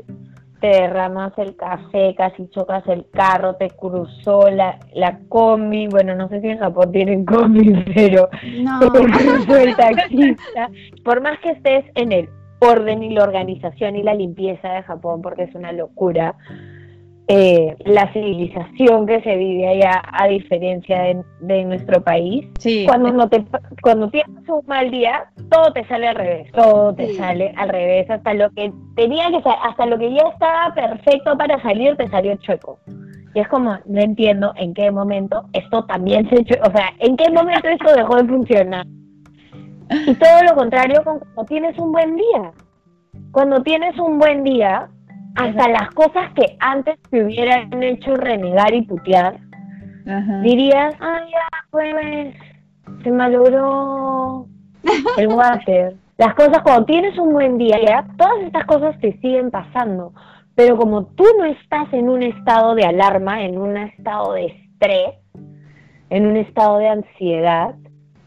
[0.63, 5.89] Te derramas el café, casi chocas el carro, te cruzó la, la combi.
[5.89, 8.31] Bueno, no sé si en Japón tienen combi, pero
[8.63, 8.79] no.
[8.93, 10.71] te cruzó el taxista.
[11.05, 12.29] Por más que estés en el
[12.61, 16.37] orden y la organización y la limpieza de Japón, porque es una locura,
[17.29, 22.49] eh, la civilización que se vive allá a diferencia de, nuestro país.
[22.87, 23.45] Cuando no te
[23.81, 28.11] cuando tienes un mal día, todo te sale al revés, todo te sale al revés,
[28.11, 32.35] hasta lo que tenía que hasta lo que ya estaba perfecto para salir te salió
[32.37, 32.79] chueco.
[33.35, 37.31] Y es como, no entiendo en qué momento esto también se o sea, en qué
[37.31, 38.87] momento esto dejó de funcionar.
[40.07, 42.53] Y todo lo contrario con cuando tienes un buen día.
[43.31, 44.89] Cuando tienes un buen día,
[45.37, 49.39] hasta las cosas que antes te hubieran hecho renegar y putear,
[50.43, 52.35] dirías, ay, ya, pues,
[53.03, 54.47] se malogró
[55.19, 55.95] el water.
[56.19, 60.13] Las cosas, cuando tienes un buen día, todas estas cosas te siguen pasando.
[60.55, 65.15] Pero como tú no estás en un estado de alarma, en un estado de estrés,
[66.11, 67.75] en un estado de ansiedad,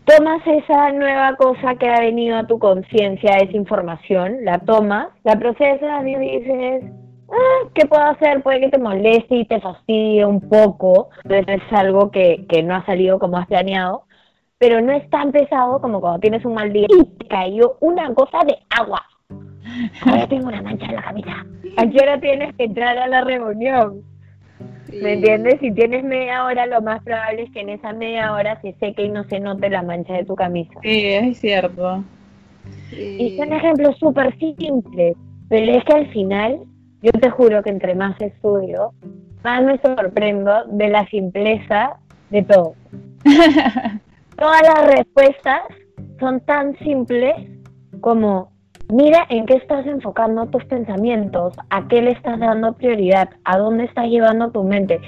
[0.05, 5.37] tomas esa nueva cosa que ha venido a tu conciencia, esa información, la tomas, la
[5.37, 6.83] procesas y dices,
[7.29, 8.41] ah, ¿qué puedo hacer?
[8.43, 12.85] Puede que te moleste y te fastidie un poco, es algo que, que no ha
[12.85, 14.03] salido como has planeado,
[14.57, 18.13] pero no es tan pesado como cuando tienes un mal día y te cayó una
[18.13, 19.01] cosa de agua.
[20.05, 21.45] Ahora tengo una mancha en la camisa.
[21.77, 24.01] ¿A qué hora tienes que entrar a la reunión?
[25.01, 25.59] ¿Me entiendes?
[25.59, 29.03] Si tienes media hora, lo más probable es que en esa media hora se seque
[29.03, 30.73] y no se note la mancha de tu camisa.
[30.81, 32.03] Sí, es cierto.
[32.91, 35.17] Y son ejemplos súper simples,
[35.49, 36.59] pero es que al final,
[37.01, 38.93] yo te juro que entre más estudio,
[39.43, 41.97] más me sorprendo de la simpleza
[42.29, 42.75] de todo.
[44.37, 45.61] Todas las respuestas
[46.19, 47.35] son tan simples
[48.01, 48.51] como
[48.89, 53.85] Mira en qué estás enfocando tus pensamientos, a qué le estás dando prioridad, a dónde
[53.85, 55.01] estás llevando tu mente,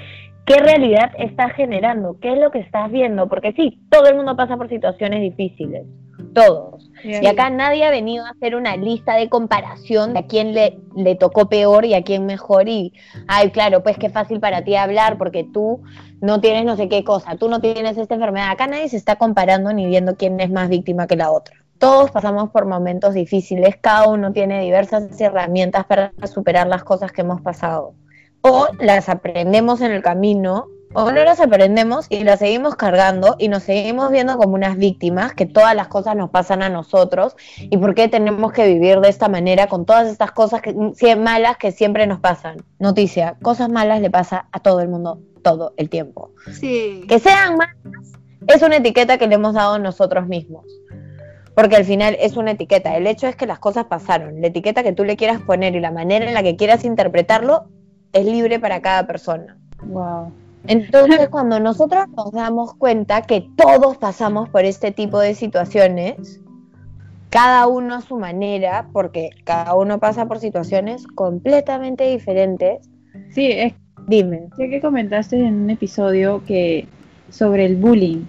[0.46, 4.36] qué realidad estás generando, qué es lo que estás viendo, porque sí, todo el mundo
[4.36, 5.86] pasa por situaciones difíciles,
[6.34, 6.90] todos.
[7.04, 10.78] Y acá nadie ha venido a hacer una lista de comparación de a quién le,
[10.96, 12.92] le tocó peor y a quién mejor y,
[13.28, 15.82] ay, claro, pues qué fácil para ti hablar porque tú
[16.20, 18.50] no tienes no sé qué cosa, tú no tienes esta enfermedad.
[18.50, 21.54] Acá nadie se está comparando ni viendo quién es más víctima que la otra.
[21.78, 27.20] Todos pasamos por momentos difíciles, cada uno tiene diversas herramientas para superar las cosas que
[27.20, 27.94] hemos pasado.
[28.40, 33.48] O las aprendemos en el camino, o no las aprendemos y las seguimos cargando y
[33.48, 37.76] nos seguimos viendo como unas víctimas, que todas las cosas nos pasan a nosotros y
[37.76, 41.70] por qué tenemos que vivir de esta manera con todas estas cosas que, malas que
[41.70, 42.56] siempre nos pasan.
[42.80, 46.32] Noticia, cosas malas le pasa a todo el mundo todo el tiempo.
[46.52, 47.04] Sí.
[47.08, 47.76] Que sean malas
[48.48, 50.64] es una etiqueta que le hemos dado nosotros mismos
[51.58, 52.96] porque al final es una etiqueta.
[52.96, 54.40] El hecho es que las cosas pasaron.
[54.40, 57.64] La etiqueta que tú le quieras poner y la manera en la que quieras interpretarlo
[58.12, 59.58] es libre para cada persona.
[59.82, 60.30] Wow.
[60.68, 66.40] Entonces, cuando nosotros nos damos cuenta que todos pasamos por este tipo de situaciones,
[67.28, 72.88] cada uno a su manera, porque cada uno pasa por situaciones completamente diferentes.
[73.30, 73.74] Sí, es,
[74.06, 74.48] dime.
[74.60, 76.86] Ya que comentaste en un episodio que
[77.30, 78.26] sobre el bullying,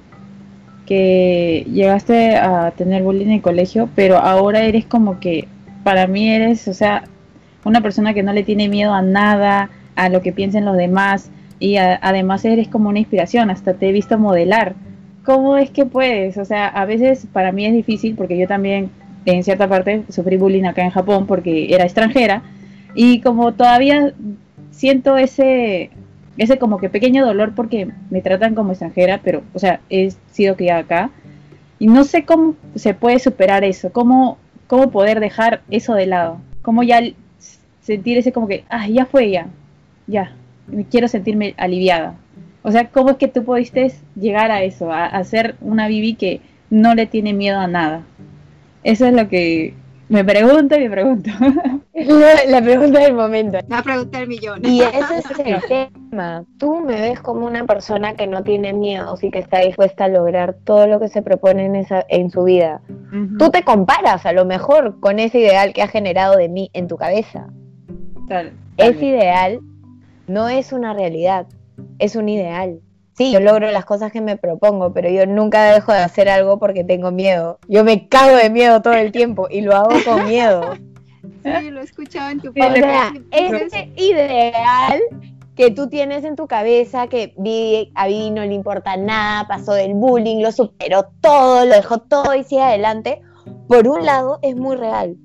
[0.89, 5.47] que llegaste a tener bullying en el colegio, pero ahora eres como que,
[5.83, 7.03] para mí eres, o sea,
[7.63, 11.29] una persona que no le tiene miedo a nada, a lo que piensen los demás,
[11.59, 14.73] y además eres como una inspiración, hasta te he visto modelar.
[15.23, 16.39] ¿Cómo es que puedes?
[16.39, 18.89] O sea, a veces para mí es difícil porque yo también
[19.25, 22.41] en cierta parte sufrí bullying acá en Japón porque era extranjera
[22.95, 24.13] y como todavía
[24.71, 25.91] siento ese
[26.39, 30.55] ese como que pequeño dolor porque me tratan como extranjera, pero, o sea, he sido
[30.55, 31.11] criada acá.
[31.79, 36.39] Y no sé cómo se puede superar eso, cómo, cómo poder dejar eso de lado,
[36.61, 37.01] cómo ya
[37.81, 39.47] sentir ese como que, ah, ya fue ya,
[40.07, 40.33] ya,
[40.89, 42.15] quiero sentirme aliviada.
[42.61, 46.15] O sea, ¿cómo es que tú pudiste llegar a eso, a, a ser una Bibi
[46.15, 48.03] que no le tiene miedo a nada?
[48.83, 49.73] Eso es lo que
[50.09, 51.29] me pregunto y me pregunto.
[52.47, 53.59] La, pregunta del momento.
[53.67, 54.65] La pregunta del millón.
[54.65, 56.45] Y ese es el tema.
[56.57, 60.07] Tú me ves como una persona que no tiene miedo y que está dispuesta a
[60.07, 62.81] lograr todo lo que se propone en, esa, en su vida.
[63.37, 66.87] Tú te comparas a lo mejor con ese ideal que ha generado de mí en
[66.87, 67.47] tu cabeza.
[68.77, 69.59] ese ideal
[70.27, 71.47] no es una realidad,
[71.97, 72.79] es un ideal
[73.19, 76.57] sí, yo logro las cosas que me propongo, pero yo nunca dejo de hacer algo
[76.57, 77.59] porque tengo miedo.
[77.67, 80.73] Yo me cago de miedo todo el tiempo y lo hago con miedo.
[81.43, 83.15] Sí, lo he escuchado en tu podcast.
[83.31, 85.01] ese ideal
[85.55, 87.33] que tú tienes en tu cabeza, que
[87.95, 92.35] a Vivi no le importa nada, pasó del bullying, lo superó todo, lo dejó todo
[92.35, 93.21] y sigue adelante,
[93.67, 95.17] por un lado es muy real.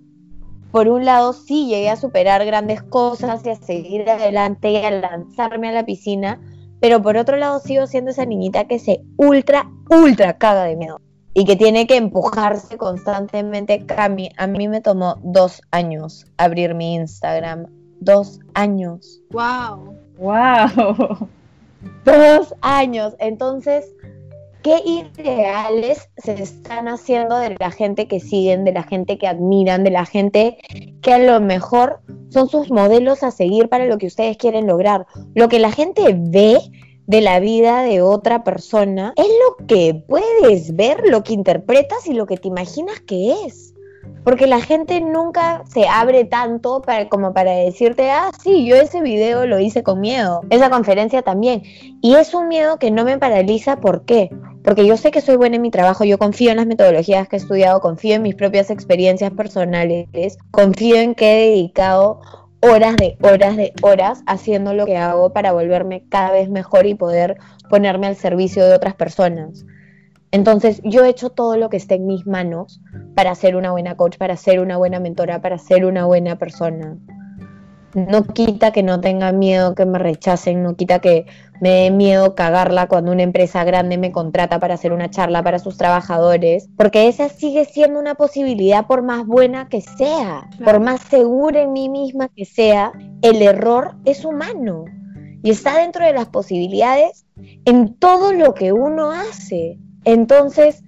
[0.73, 4.91] Por un lado sí llegué a superar grandes cosas y a seguir adelante y a
[4.91, 6.41] lanzarme a la piscina,
[6.85, 11.01] pero por otro lado sigo siendo esa niñita que se ultra, ultra caga de miedo
[11.33, 13.87] y que tiene que empujarse constantemente.
[13.87, 17.69] Cami, a mí me tomó dos años abrir mi Instagram.
[18.01, 19.23] Dos años.
[19.31, 19.97] ¡Wow!
[20.19, 21.29] ¡Wow!
[22.05, 23.17] Dos años.
[23.19, 23.91] Entonces,
[24.65, 29.85] qué ideales se están haciendo de la gente que siguen, de la gente que admiran,
[29.85, 30.57] de la gente
[31.03, 32.01] que a lo mejor
[32.31, 35.07] son sus modelos a seguir para lo que ustedes quieren lograr.
[35.35, 36.59] Lo que la gente ve
[37.07, 42.15] de la vida de otra persona es lo que puedes ver, lo que interpretas y
[42.15, 43.74] lo que te imaginas que es.
[44.25, 49.01] Porque la gente nunca se abre tanto para, como para decirte, ah, sí, yo ese
[49.01, 51.63] video lo hice con miedo, esa conferencia también.
[52.01, 54.31] Y es un miedo que no me paraliza, ¿por qué?
[54.63, 57.37] Porque yo sé que soy buena en mi trabajo, yo confío en las metodologías que
[57.37, 60.09] he estudiado, confío en mis propias experiencias personales,
[60.51, 62.21] confío en que he dedicado
[62.63, 66.95] horas de horas de horas haciendo lo que hago para volverme cada vez mejor y
[66.95, 67.37] poder
[67.69, 69.67] ponerme al servicio de otras personas.
[70.35, 72.81] Entonces, yo he hecho todo lo que esté en mis manos
[73.15, 76.99] para ser una buena coach, para ser una buena mentora, para ser una buena persona.
[77.95, 81.27] No quita que no tenga miedo que me rechacen, no quita que
[81.61, 85.61] me dé miedo cagarla cuando una empresa grande me contrata para hacer una charla para
[85.61, 91.01] sus trabajadores, porque esa sigue siendo una posibilidad por más buena que sea, por más
[91.03, 92.91] segura en mí misma que sea,
[93.23, 94.85] el error es humano
[95.45, 97.25] y está dentro de las posibilidades
[97.67, 99.79] en todo lo que uno hace.
[100.05, 100.83] Entonces,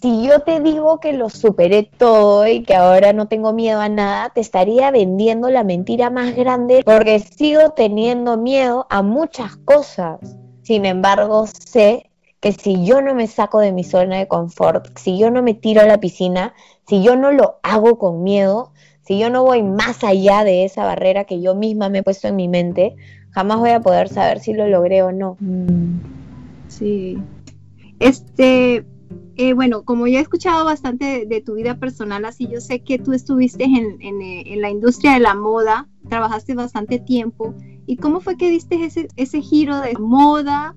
[0.00, 3.88] si yo te digo que lo superé todo y que ahora no tengo miedo a
[3.88, 10.18] nada, te estaría vendiendo la mentira más grande porque sigo teniendo miedo a muchas cosas.
[10.62, 15.16] Sin embargo, sé que si yo no me saco de mi zona de confort, si
[15.18, 16.52] yo no me tiro a la piscina,
[16.88, 20.84] si yo no lo hago con miedo, si yo no voy más allá de esa
[20.84, 22.96] barrera que yo misma me he puesto en mi mente,
[23.30, 25.36] jamás voy a poder saber si lo logré o no.
[25.38, 26.00] Mm.
[26.66, 27.18] Sí,
[28.02, 28.84] este,
[29.36, 32.98] eh, bueno, como ya he escuchado bastante de, tu vida personal, así yo sé que
[32.98, 37.54] tú estuviste en, en, la industria de la moda, trabajaste bastante tiempo.
[37.86, 40.76] ¿Y cómo fue que diste ese, ese giro de moda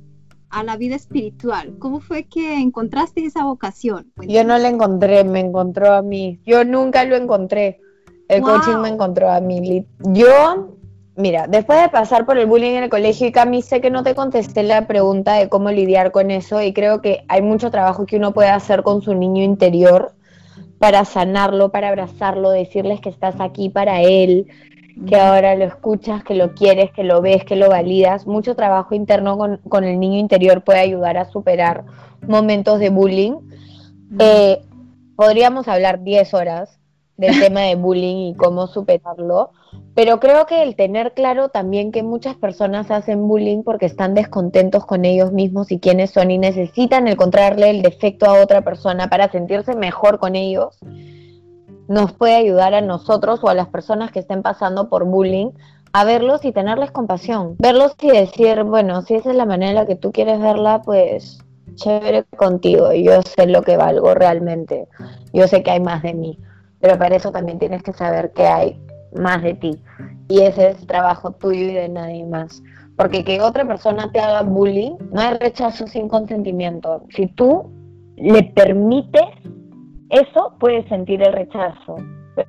[0.49, 1.75] a la vida espiritual?
[1.79, 4.11] ¿Cómo fue que encontraste esa vocación?
[4.27, 6.39] Yo no la encontré, me encontró a mí.
[6.45, 7.81] Yo nunca lo encontré.
[8.27, 9.85] El coaching me encontró a mí.
[9.99, 10.74] Yo
[11.17, 14.03] Mira, después de pasar por el bullying en el colegio y Cami, sé que no
[14.03, 18.05] te contesté la pregunta de cómo lidiar con eso y creo que hay mucho trabajo
[18.05, 20.13] que uno puede hacer con su niño interior
[20.77, 24.47] para sanarlo, para abrazarlo, decirles que estás aquí para él,
[25.07, 28.27] que ahora lo escuchas, que lo quieres, que lo ves, que lo validas.
[28.27, 31.85] Mucho trabajo interno con, el niño interior puede ayudar a superar
[32.27, 33.33] momentos de bullying.
[34.19, 34.61] Eh,
[35.15, 36.77] podríamos hablar 10 horas
[37.15, 39.51] del tema de bullying y cómo superarlo,
[39.95, 44.85] pero creo que el tener claro también que muchas personas hacen bullying porque están descontentos
[44.85, 49.31] con ellos mismos y quiénes son y necesitan encontrarle el defecto a otra persona para
[49.31, 50.77] sentirse mejor con ellos,
[51.87, 55.51] nos puede ayudar a nosotros o a las personas que estén pasando por bullying
[55.93, 57.55] a verlos y tenerles compasión.
[57.57, 60.81] Verlos y decir, bueno, si esa es la manera en la que tú quieres verla,
[60.81, 61.39] pues
[61.75, 64.89] chévere contigo, yo sé lo que valgo realmente,
[65.31, 66.37] yo sé que hay más de mí.
[66.81, 68.84] Pero para eso también tienes que saber que hay
[69.15, 69.71] más de ti.
[70.27, 72.61] Y ese es trabajo tuyo y de nadie más.
[72.97, 77.03] Porque que otra persona te haga bullying, no hay rechazo sin consentimiento.
[77.09, 77.71] Si tú
[78.15, 79.27] le permites
[80.09, 81.97] eso, puedes sentir el rechazo.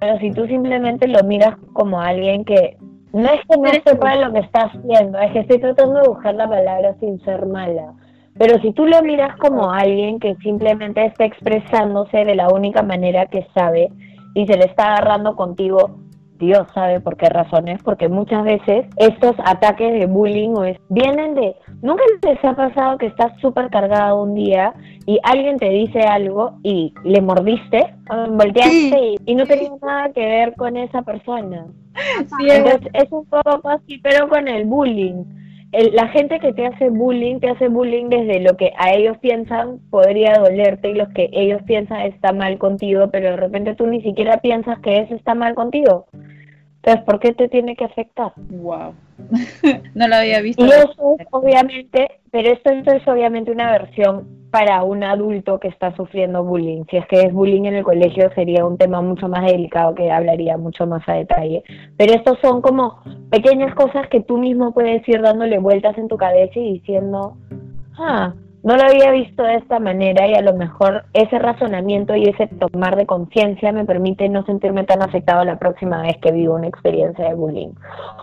[0.01, 2.77] Pero si tú simplemente lo miras como alguien que
[3.13, 6.35] no es que no sepa lo que está haciendo, es que estoy tratando de buscar
[6.35, 7.95] la palabra sin ser mala.
[8.39, 13.27] Pero si tú lo miras como alguien que simplemente está expresándose de la única manera
[13.27, 13.91] que sabe,
[14.37, 15.99] y se le está agarrando contigo,
[16.39, 21.35] Dios sabe por qué razones, porque muchas veces estos ataques de bullying o es, vienen
[21.35, 24.75] de, nunca les ha pasado que estás súper cargado un día
[25.07, 27.95] y alguien te dice algo y le mordiste,
[28.31, 31.67] volteaste y, no tenía nada que ver con esa persona.
[32.21, 35.25] Entonces es un poco así, pero con el bullying
[35.93, 39.79] la gente que te hace bullying, te hace bullying desde lo que a ellos piensan
[39.91, 44.01] podría dolerte y lo que ellos piensan está mal contigo, pero de repente tú ni
[44.03, 46.07] siquiera piensas que eso está mal contigo.
[46.87, 48.33] Entonces, ¿por qué te tiene que afectar?
[48.37, 48.95] Wow.
[49.95, 50.65] no lo había visto.
[50.65, 55.67] Y eso es obviamente, pero esto, esto es obviamente una versión para un adulto que
[55.67, 56.85] está sufriendo bullying.
[56.89, 60.13] Si es que es bullying en el colegio sería un tema mucho más delicado que
[60.13, 61.65] hablaría mucho más a detalle.
[61.97, 66.17] Pero estos son como pequeñas cosas que tú mismo puedes ir dándole vueltas en tu
[66.17, 67.37] cabeza y diciendo,
[67.99, 68.33] ah,
[68.67, 72.49] no lo había visto de esta manera y a lo mejor ese razonamiento y ese
[72.49, 76.67] tomar de conciencia me permite no sentirme tan afectado la próxima vez que vivo una
[76.67, 77.69] experiencia de bullying.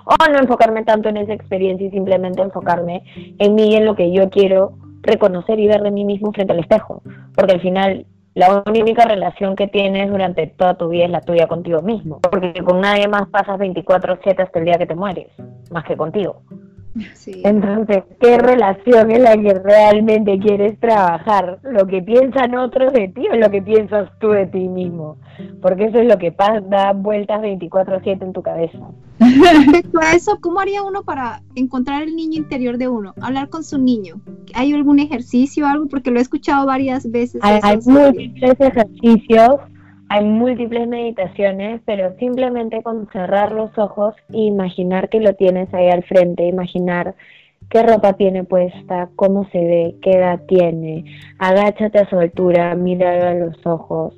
[0.03, 3.03] O no enfocarme tanto en esa experiencia y simplemente enfocarme
[3.39, 6.51] en mí y en lo que yo quiero reconocer y ver de mí mismo frente
[6.51, 7.01] al espejo,
[7.34, 11.47] porque al final la única relación que tienes durante toda tu vida es la tuya
[11.47, 15.29] contigo mismo, porque con nadie más pasas 24/7 hasta el día que te mueres,
[15.71, 16.41] más que contigo.
[17.43, 21.59] Entonces, ¿qué relación es la que realmente quieres trabajar?
[21.63, 25.18] ¿Lo que piensan otros de ti o lo que piensas tú de ti mismo?
[25.61, 28.78] Porque eso es lo que pasa, da vueltas 24/7 en tu cabeza.
[29.20, 33.13] Respecto a eso, ¿cómo haría uno para encontrar el niño interior de uno?
[33.22, 34.22] Hablar con su niño.
[34.53, 35.88] ¿Hay algún ejercicio o algo?
[35.88, 37.41] Porque lo he escuchado varias veces.
[37.43, 39.55] Hay, hay múltiples ejercicios
[40.14, 45.89] hay múltiples meditaciones, pero simplemente con cerrar los ojos e imaginar que lo tienes ahí
[45.89, 47.16] al frente, imaginar
[47.72, 51.03] qué ropa tiene puesta, cómo se ve, qué edad tiene,
[51.39, 54.14] agáchate a su altura, míralo a los ojos,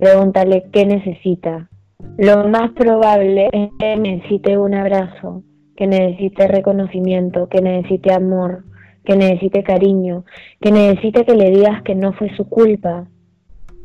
[0.00, 1.68] pregúntale qué necesita.
[2.16, 5.42] Lo más probable es que necesite un abrazo,
[5.76, 8.64] que necesite reconocimiento, que necesite amor,
[9.04, 10.24] que necesite cariño,
[10.62, 13.06] que necesite que le digas que no fue su culpa,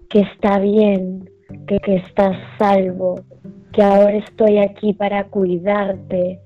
[0.09, 1.27] que está bien,
[1.67, 3.21] que, estás salvo,
[3.73, 6.39] que ahora estoy aquí para cuidarte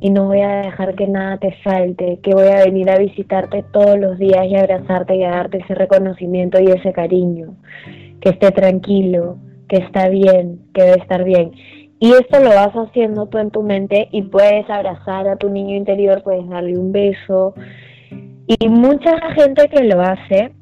[0.00, 3.64] y no voy a dejar que nada te falte, que voy a venir a visitarte
[3.72, 7.56] todos los días y abrazarte y a darte ese reconocimiento y ese cariño,
[8.20, 9.38] que esté tranquilo,
[9.68, 11.52] que está bien, que debe estar bien.
[11.98, 15.76] Y esto lo vas haciendo tú en tu mente y puedes abrazar a tu niño
[15.76, 17.54] interior, puedes darle un beso.
[18.46, 20.52] Y mucha gente que lo hace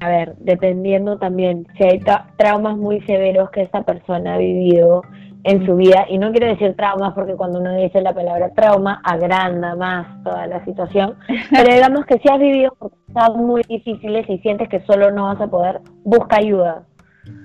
[0.00, 2.02] a ver, dependiendo también si hay
[2.36, 5.02] traumas muy severos que esta persona ha vivido
[5.44, 9.00] en su vida, y no quiero decir traumas porque cuando uno dice la palabra trauma
[9.04, 11.16] agranda más toda la situación,
[11.50, 15.40] pero digamos que si has vivido cosas muy difíciles y sientes que solo no vas
[15.40, 16.82] a poder, busca ayuda.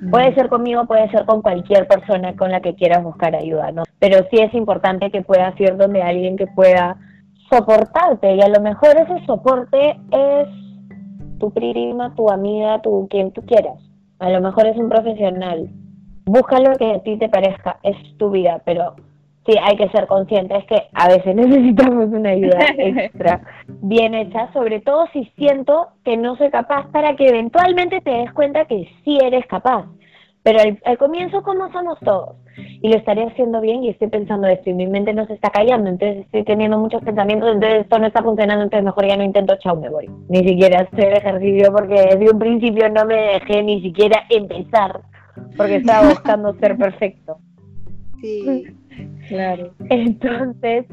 [0.10, 3.84] Puede ser conmigo, puede ser con cualquier persona con la que quieras buscar ayuda, ¿no?
[4.00, 6.98] Pero sí es importante que puedas ir donde alguien que pueda
[7.50, 10.65] soportarte y a lo mejor ese soporte es
[11.40, 13.80] tu prima, tu amiga, tu quien tú quieras.
[14.20, 15.70] A lo mejor es un profesional.
[16.26, 18.96] Busca lo que a ti te parezca, es tu vida, pero
[19.46, 24.82] sí hay que ser conscientes que a veces necesitamos una ayuda extra bien hecha, sobre
[24.82, 29.18] todo si siento que no soy capaz para que eventualmente te des cuenta que sí
[29.22, 29.86] eres capaz.
[30.44, 34.70] Pero al, comienzo, como somos todos, y lo estaré haciendo bien y estoy pensando esto
[34.70, 38.08] y mi mente no se está callando, entonces estoy teniendo muchos pensamientos, entonces esto no
[38.08, 40.10] está funcionando, entonces mejor ya no intento, chao, me voy.
[40.30, 45.02] Ni siquiera hacer ejercicio porque desde un principio no me dejé ni siquiera empezar
[45.58, 47.38] porque estaba buscando ser perfecto.
[48.22, 48.66] Sí,
[49.28, 49.72] claro.
[49.90, 50.86] Entonces,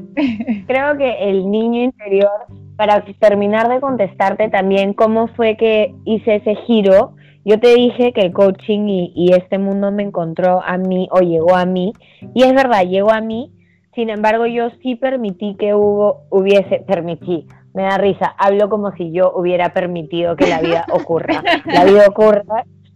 [0.67, 6.55] creo que el niño interior, para terminar de contestarte también cómo fue que hice ese
[6.67, 11.19] giro, yo te dije que el coaching y, este mundo me encontró a mí o
[11.19, 11.93] llegó a mí,
[12.33, 13.51] y es verdad, llegó a mí,
[13.95, 19.11] sin embargo yo sí permití que hubo, hubiese, permití, me da risa, hablo como si
[19.11, 21.43] yo hubiera permitido que la vida ocurra.
[21.65, 22.43] La vida ocurre,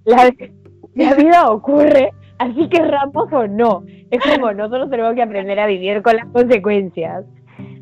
[0.05, 0.31] la,
[0.95, 3.83] la vida ocurre, así que ramos o no.
[4.11, 7.25] Es como nosotros tenemos que aprender a vivir con las consecuencias,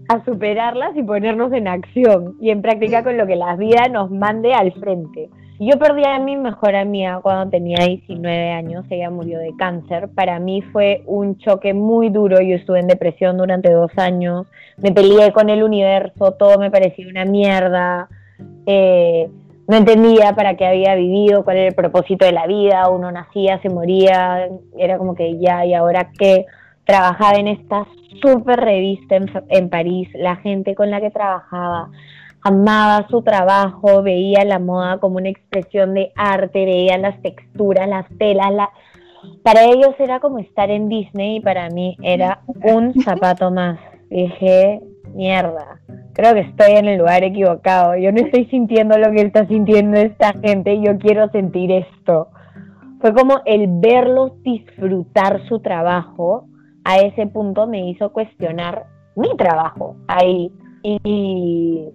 [0.08, 4.10] a superarlas y ponernos en acción y en práctica con lo que la vida nos
[4.10, 5.30] mande al frente.
[5.58, 10.10] Yo perdí a mi mejor amiga cuando tenía 19 años, ella murió de cáncer.
[10.14, 14.48] Para mí fue un choque muy duro, yo estuve en depresión durante dos años,
[14.78, 18.10] me peleé con el universo, todo me parecía una mierda,
[18.66, 19.30] eh,
[19.68, 23.62] no entendía para qué había vivido, cuál era el propósito de la vida, uno nacía,
[23.62, 26.46] se moría, era como que ya, y ahora qué.
[26.84, 27.88] Trabajaba en esta
[28.22, 29.16] súper revista
[29.50, 31.90] en París, la gente con la que trabajaba
[32.46, 38.08] amaba su trabajo, veía la moda como una expresión de arte, veía las texturas, las
[38.20, 38.70] telas, la...
[39.42, 43.80] para ellos era como estar en Disney y para mí era un zapato más.
[44.12, 44.80] Dije,
[45.16, 45.82] mierda,
[46.14, 49.98] creo que estoy en el lugar equivocado, yo no estoy sintiendo lo que está sintiendo
[49.98, 52.30] esta gente, yo quiero sentir esto.
[53.02, 56.48] Fue como el verlos disfrutar su trabajo,
[56.84, 58.86] a ese punto me hizo cuestionar
[59.16, 60.52] mi trabajo ahí.
[60.84, 61.90] Y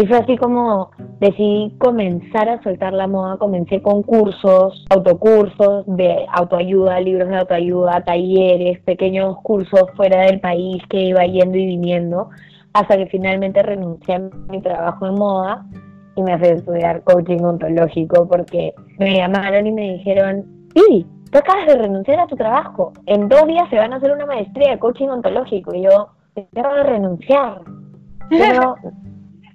[0.00, 6.24] y fue así como decidí comenzar a soltar la moda, comencé con cursos, autocursos de
[6.32, 12.30] autoayuda, libros de autoayuda, talleres, pequeños cursos fuera del país que iba yendo y viniendo,
[12.74, 15.66] hasta que finalmente renuncié a mi trabajo en moda
[16.14, 20.46] y me fui a estudiar coaching ontológico porque me llamaron y me dijeron,
[20.76, 21.06] ¡Sí!
[21.32, 22.92] Tú acabas de renunciar a tu trabajo.
[23.06, 25.74] En dos días se van a hacer una maestría de coaching ontológico.
[25.74, 26.08] Y yo,
[26.56, 27.62] acabo de renunciar.
[28.30, 28.76] Pero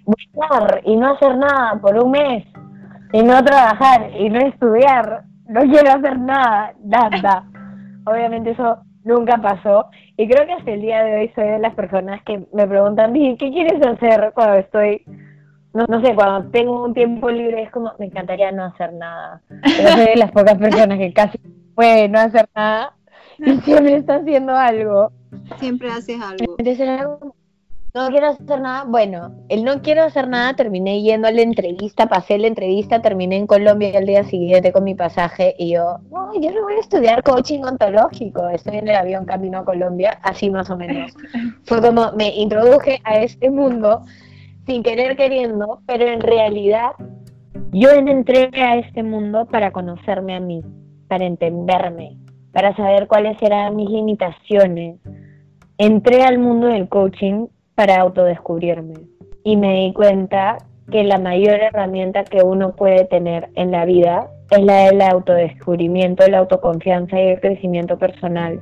[0.05, 2.45] buscar y no hacer nada por un mes
[3.13, 7.43] y no trabajar y no estudiar, no quiero hacer nada, nada.
[8.05, 9.87] Obviamente eso nunca pasó
[10.17, 13.13] y creo que hasta el día de hoy soy de las personas que me preguntan,
[13.13, 15.03] ¿qué quieres hacer cuando estoy,
[15.73, 17.63] no, no sé, cuando tengo un tiempo libre?
[17.63, 19.41] Es como, me encantaría no hacer nada.
[19.47, 21.37] Pero soy de las pocas personas que casi
[21.75, 22.93] puede no hacer nada
[23.39, 25.11] y siempre está haciendo algo.
[25.57, 26.55] Siempre haces algo.
[26.57, 27.07] Entonces era
[27.93, 28.85] no quiero hacer nada.
[28.85, 33.37] Bueno, el no quiero hacer nada, terminé yendo a la entrevista, pasé la entrevista, terminé
[33.37, 36.79] en Colombia al día siguiente con mi pasaje y yo, no, yo no voy a
[36.79, 41.13] estudiar coaching ontológico, estoy en el avión camino a Colombia, así más o menos.
[41.65, 44.01] Fue como me introduje a este mundo
[44.65, 46.93] sin querer queriendo, pero en realidad
[47.71, 50.63] yo entré a este mundo para conocerme a mí,
[51.07, 52.17] para entenderme,
[52.53, 54.97] para saber cuáles eran mis limitaciones.
[55.77, 58.93] Entré al mundo del coaching para autodescubrirme
[59.43, 60.57] y me di cuenta
[60.91, 66.27] que la mayor herramienta que uno puede tener en la vida es la del autodescubrimiento,
[66.27, 68.61] la autoconfianza y el crecimiento personal.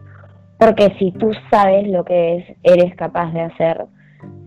[0.58, 3.86] Porque si tú sabes lo que es, eres capaz de hacer.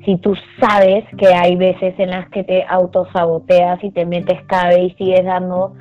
[0.04, 4.84] Si tú sabes que hay veces en las que te autosaboteas y te metes cabe
[4.84, 5.74] y sigues dando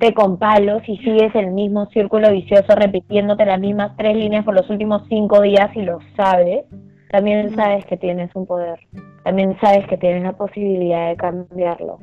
[0.00, 4.54] te con palos y sigues el mismo círculo vicioso repitiéndote las mismas tres líneas por
[4.54, 6.64] los últimos cinco días y lo sabes,
[7.10, 8.78] también sabes que tienes un poder,
[9.24, 11.98] también sabes que tienes la posibilidad de cambiarlo.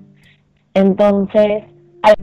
[0.73, 1.63] Entonces,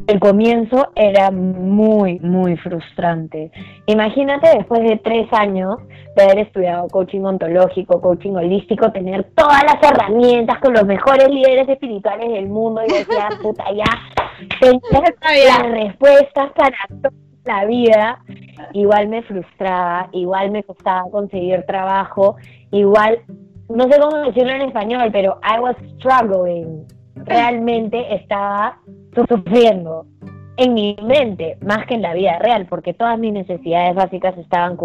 [0.07, 3.51] al comienzo era muy, muy frustrante.
[3.87, 5.76] Imagínate después de tres años
[6.16, 11.68] de haber estudiado coaching ontológico, coaching holístico, tener todas las herramientas con los mejores líderes
[11.68, 13.85] espirituales del mundo y decía, puta, ya,
[14.61, 15.14] tener
[15.47, 17.14] las respuestas para toda
[17.45, 18.22] la vida,
[18.72, 22.37] igual me frustraba, igual me costaba conseguir trabajo,
[22.72, 23.20] igual,
[23.68, 26.86] no sé cómo decirlo en español, pero I was struggling.
[27.14, 28.80] Realmente estaba
[29.28, 30.06] sufriendo
[30.56, 34.76] en mi mente más que en la vida real, porque todas mis necesidades básicas estaban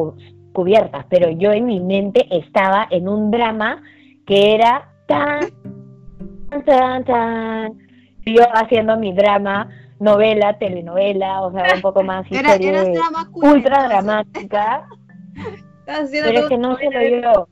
[0.54, 3.82] cubiertas, pero yo en mi mente estaba en un drama
[4.26, 5.40] que era tan,
[6.66, 7.74] tan, tan,
[8.26, 9.70] yo haciendo mi drama,
[10.00, 12.26] novela, telenovela, o sea, un poco más
[13.34, 14.88] ultra dramática.
[15.88, 17.48] pero es que no se lo digo.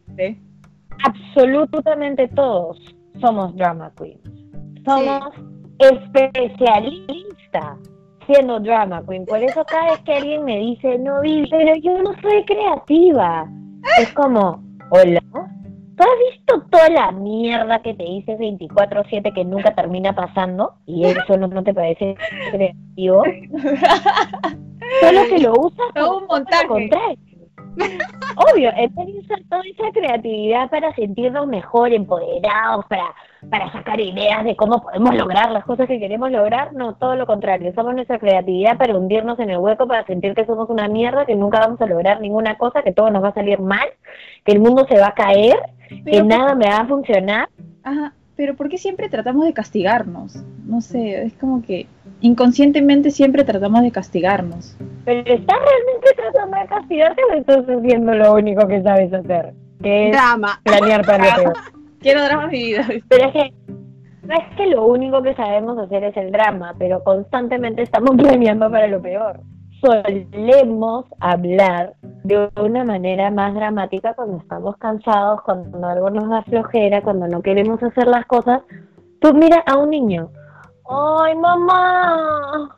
[1.04, 2.80] Absolutamente todos
[3.22, 4.22] somos drama queens.
[4.86, 5.34] Somos
[5.80, 7.78] especialistas
[8.28, 9.26] siendo drama queen.
[9.26, 13.48] Por eso cada vez que alguien me dice, no, pero yo no soy creativa,
[14.00, 19.74] es como, hola, ¿tú has visto toda la mierda que te dices 24/7 que nunca
[19.74, 20.76] termina pasando?
[20.86, 22.16] Y eso no, te parece
[22.52, 23.24] creativo.
[25.02, 27.18] Solo que lo usas Todo un montaje.
[28.36, 28.70] Obvio,
[29.20, 33.14] usar toda esa creatividad para sentirnos mejor, empoderados, para,
[33.50, 36.74] para sacar ideas de cómo podemos lograr las cosas que queremos lograr.
[36.74, 37.72] No, todo lo contrario.
[37.72, 41.36] Usamos nuestra creatividad para hundirnos en el hueco, para sentir que somos una mierda, que
[41.36, 43.88] nunca vamos a lograr ninguna cosa, que todo nos va a salir mal,
[44.44, 45.58] que el mundo se va a caer,
[46.06, 47.50] que nada me va a funcionar.
[47.84, 50.36] Ajá, pero ¿por qué siempre tratamos de castigarnos?
[50.66, 51.88] No sé, es como que
[52.22, 54.78] inconscientemente siempre tratamos de castigarnos.
[55.06, 59.54] Pero ¿estás realmente tratando de castigarte o estás haciendo lo único que sabes hacer?
[59.82, 60.60] Que es drama.
[60.64, 61.54] planear para lo peor.
[62.00, 62.88] Quiero drama en mi vida.
[63.10, 63.54] Pero es que
[64.28, 68.70] no es que lo único que sabemos hacer es el drama, pero constantemente estamos planeando
[68.72, 69.40] para lo peor.
[69.82, 71.94] Solemos hablar
[72.24, 77.42] de una manera más dramática cuando estamos cansados, cuando algo nos da flojera, cuando no
[77.42, 78.62] queremos hacer las cosas.
[79.20, 80.32] Tú mira a un niño,
[80.90, 82.70] ¡ay mamá!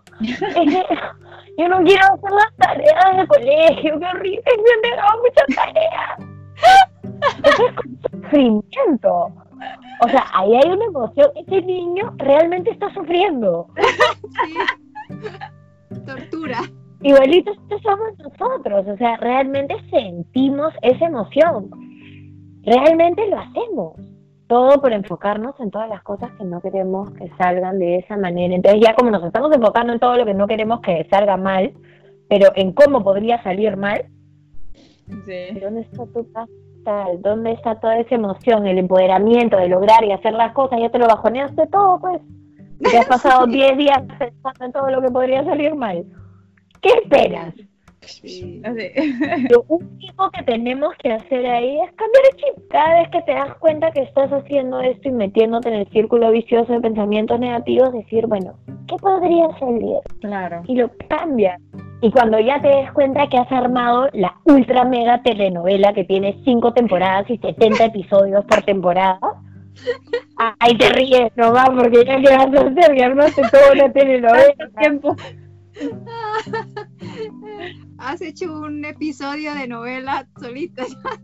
[1.58, 6.20] yo no quiero hacer las tareas de colegio, qué horrible, me han dejado muchas tareas.
[7.44, 7.74] Eso es
[8.12, 9.32] sufrimiento.
[10.04, 13.68] O sea, ahí hay una emoción, ese niño realmente está sufriendo.
[16.06, 16.62] Tortura.
[17.02, 17.54] Igualito
[17.84, 21.70] somos nosotros, o sea, realmente sentimos esa emoción.
[22.64, 24.17] Realmente lo hacemos
[24.48, 28.56] todo por enfocarnos en todas las cosas que no queremos que salgan de esa manera.
[28.56, 31.74] Entonces ya como nos estamos enfocando en todo lo que no queremos que salga mal,
[32.30, 34.06] pero en cómo podría salir mal,
[35.08, 36.50] ¿dónde está tu paz
[37.20, 40.80] ¿Dónde está toda esa emoción, el empoderamiento de lograr y hacer las cosas?
[40.80, 42.22] Ya te lo bajoneaste todo, pues.
[42.80, 46.06] Te has pasado 10 días pensando en todo lo que podría salir mal.
[46.82, 47.54] ¿Qué esperas?
[49.50, 52.70] Lo único que tenemos que hacer ahí es cambiar el chip.
[52.70, 56.32] Cada vez que te das cuenta que estás haciendo esto y metiéndote en el círculo
[56.32, 58.56] vicioso de pensamientos negativos, decir, bueno,
[58.88, 59.98] ¿qué podría salir?
[60.22, 60.62] Claro.
[60.68, 61.60] Y lo cambias.
[62.02, 66.40] Y cuando ya te des cuenta que has armado la ultra mega telenovela que tiene
[66.46, 69.20] cinco temporadas y 70 episodios por temporada,
[70.60, 74.70] ahí te ríes nomás porque ya que vas a hacer, que armaste toda una telenovela.
[74.80, 75.16] tiempo.
[78.00, 80.84] Has hecho un episodio de novela solita.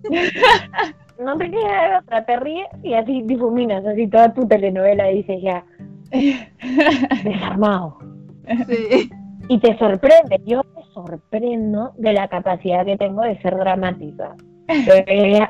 [1.19, 5.41] no te queda otra, te ríes y así difuminas así toda tu telenovela y dices
[5.41, 5.63] ya,
[7.23, 7.97] desarmado.
[8.67, 9.09] Sí.
[9.49, 14.35] Y te sorprende, yo me sorprendo de la capacidad que tengo de ser dramática.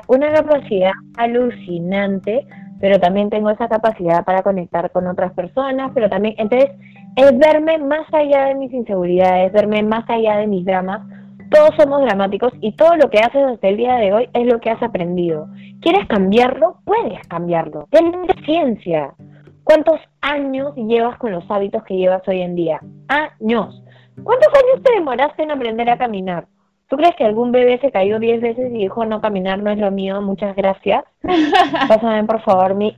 [0.08, 2.46] una capacidad alucinante,
[2.80, 6.70] pero también tengo esa capacidad para conectar con otras personas, pero también, entonces,
[7.16, 11.02] es verme más allá de mis inseguridades, verme más allá de mis dramas.
[11.50, 14.60] Todos somos dramáticos y todo lo que haces hasta el día de hoy es lo
[14.60, 15.46] que has aprendido.
[15.80, 16.78] ¿Quieres cambiarlo?
[16.84, 17.86] Puedes cambiarlo.
[17.90, 18.12] Ten
[18.44, 19.14] ciencia.
[19.62, 22.80] ¿Cuántos años llevas con los hábitos que llevas hoy en día?
[23.08, 23.82] Años.
[24.22, 26.46] ¿Cuántos años te demoraste en aprender a caminar?
[26.88, 29.78] ¿Tú crees que algún bebé se cayó diez veces y dijo no caminar no es
[29.78, 30.20] lo mío?
[30.20, 31.04] Muchas gracias.
[31.88, 32.96] Pásame por favor mi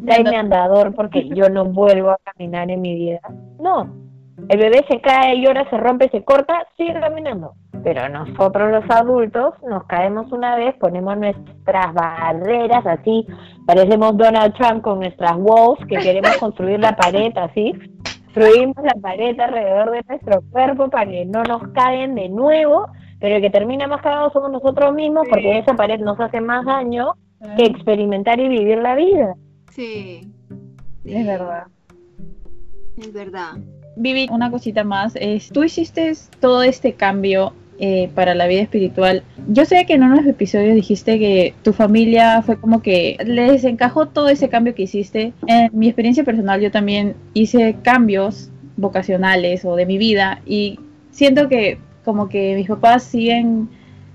[0.00, 3.20] mi andador porque yo no vuelvo a caminar en mi vida.
[3.58, 4.06] No.
[4.48, 7.54] El bebé se cae, llora, se rompe, se corta, sigue caminando.
[7.82, 13.26] Pero nosotros los adultos nos caemos una vez, ponemos nuestras barreras así,
[13.66, 17.72] parecemos Donald Trump con nuestras walls que queremos construir la pared así,
[18.24, 22.86] construimos la pared alrededor de nuestro cuerpo para que no nos caen de nuevo,
[23.18, 26.64] pero el que termina más cagado somos nosotros mismos porque esa pared nos hace más
[26.66, 27.14] daño
[27.56, 29.34] que experimentar y vivir la vida.
[29.76, 30.26] Sí.
[31.04, 31.66] Es verdad.
[32.96, 33.58] Es verdad.
[33.96, 35.14] Vivi, una cosita más.
[35.16, 39.22] Es, tú hiciste todo este cambio eh, para la vida espiritual.
[39.48, 44.06] Yo sé que en unos episodios dijiste que tu familia fue como que les encajó
[44.06, 45.34] todo ese cambio que hiciste.
[45.46, 51.48] En mi experiencia personal yo también hice cambios vocacionales o de mi vida y siento
[51.48, 53.68] que como que mis papás siguen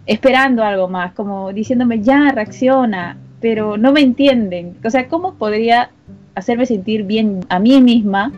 [0.07, 4.77] esperando algo más, como diciéndome ya reacciona, pero no me entienden.
[4.85, 5.89] O sea, ¿cómo podría
[6.35, 8.31] hacerme sentir bien a mí misma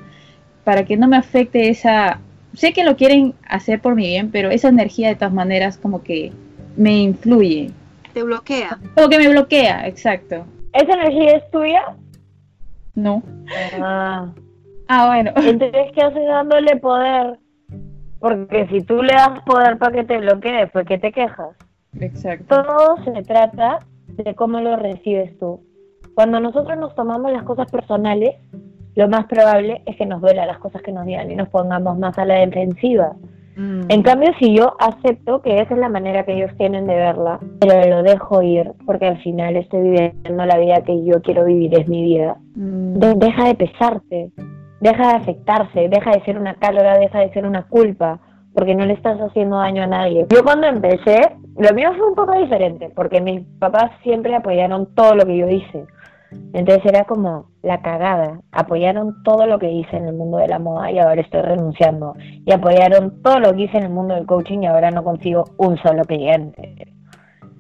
[0.64, 2.20] para que no me afecte esa...
[2.54, 6.04] Sé que lo quieren hacer por mi bien, pero esa energía de todas maneras como
[6.04, 6.32] que
[6.78, 7.72] me influye.
[8.14, 8.80] Te bloquea.
[8.96, 10.46] Como que me bloquea, exacto.
[10.72, 11.96] ¿Esa energía es tuya?
[12.96, 13.24] No.
[13.82, 14.32] Ah,
[14.88, 15.32] ah bueno.
[15.36, 17.40] Entonces, ¿qué haces dándole poder?
[18.20, 21.50] Porque si tú le das poder para que te bloquee, pues ¿qué te quejas?
[22.00, 22.64] Exacto.
[22.64, 23.80] Todo se trata
[24.18, 25.62] de cómo lo recibes tú.
[26.16, 28.36] Cuando nosotros nos tomamos las cosas personales,
[28.96, 31.98] lo más probable es que nos duela las cosas que nos digan y nos pongamos
[31.98, 33.14] más a la defensiva.
[33.56, 33.82] Mm.
[33.90, 37.40] En cambio, si yo acepto que esa es la manera que ellos tienen de verla,
[37.60, 41.78] pero lo dejo ir, porque al final estoy viviendo la vida que yo quiero vivir,
[41.78, 43.00] es mi vida, mm.
[43.18, 44.32] deja de pesarte,
[44.80, 48.20] deja de afectarse, deja de ser una carga, deja de ser una culpa,
[48.54, 50.26] porque no le estás haciendo daño a nadie.
[50.30, 55.16] Yo cuando empecé, lo mío fue un poco diferente, porque mis papás siempre apoyaron todo
[55.16, 55.86] lo que yo hice.
[56.54, 58.40] Entonces era como la cagada.
[58.52, 62.16] Apoyaron todo lo que hice en el mundo de la moda y ahora estoy renunciando.
[62.20, 65.46] Y apoyaron todo lo que hice en el mundo del coaching y ahora no consigo
[65.58, 66.88] un solo cliente.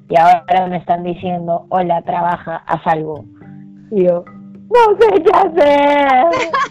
[0.09, 3.23] Y ahora me están diciendo, hola, trabaja, haz algo.
[3.91, 6.25] Y yo, no sé qué hacer.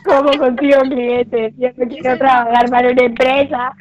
[0.04, 1.54] ¿Cómo consigo clientes?
[1.56, 3.72] Yo no quiero trabajar para una empresa.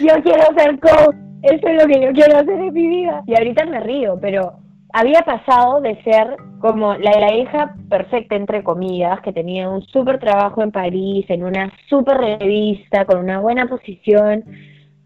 [0.00, 1.31] Yo quiero ser coach.
[1.42, 3.22] Eso es lo que yo quiero hacer en mi vida.
[3.26, 4.54] Y ahorita me río, pero
[4.92, 10.62] había pasado de ser como la, hija perfecta, entre comillas, que tenía un súper trabajo
[10.62, 14.44] en París, en una súper revista, con una buena posición,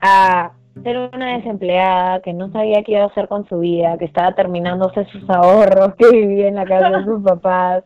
[0.01, 4.05] a ser una desempleada que no sabía qué iba a hacer con su vida, que
[4.05, 7.84] estaba terminándose sus ahorros, que vivía en la casa de sus papás,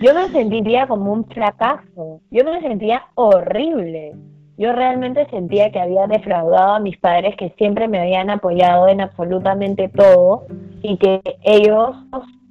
[0.00, 4.14] yo me sentiría como un fracaso, yo me sentía horrible.
[4.58, 9.00] Yo realmente sentía que había defraudado a mis padres que siempre me habían apoyado en
[9.02, 10.46] absolutamente todo
[10.82, 11.94] y que ellos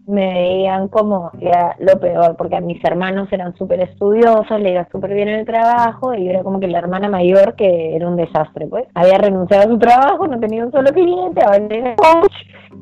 [0.08, 1.32] me veían como
[1.80, 5.46] lo peor, porque a mis hermanos eran súper estudiosos, le iba súper bien en el
[5.46, 8.86] trabajo, y yo era como que la hermana mayor que era un desastre, pues.
[8.94, 12.34] Había renunciado a su trabajo, no tenía un solo cliente, ahora era coach,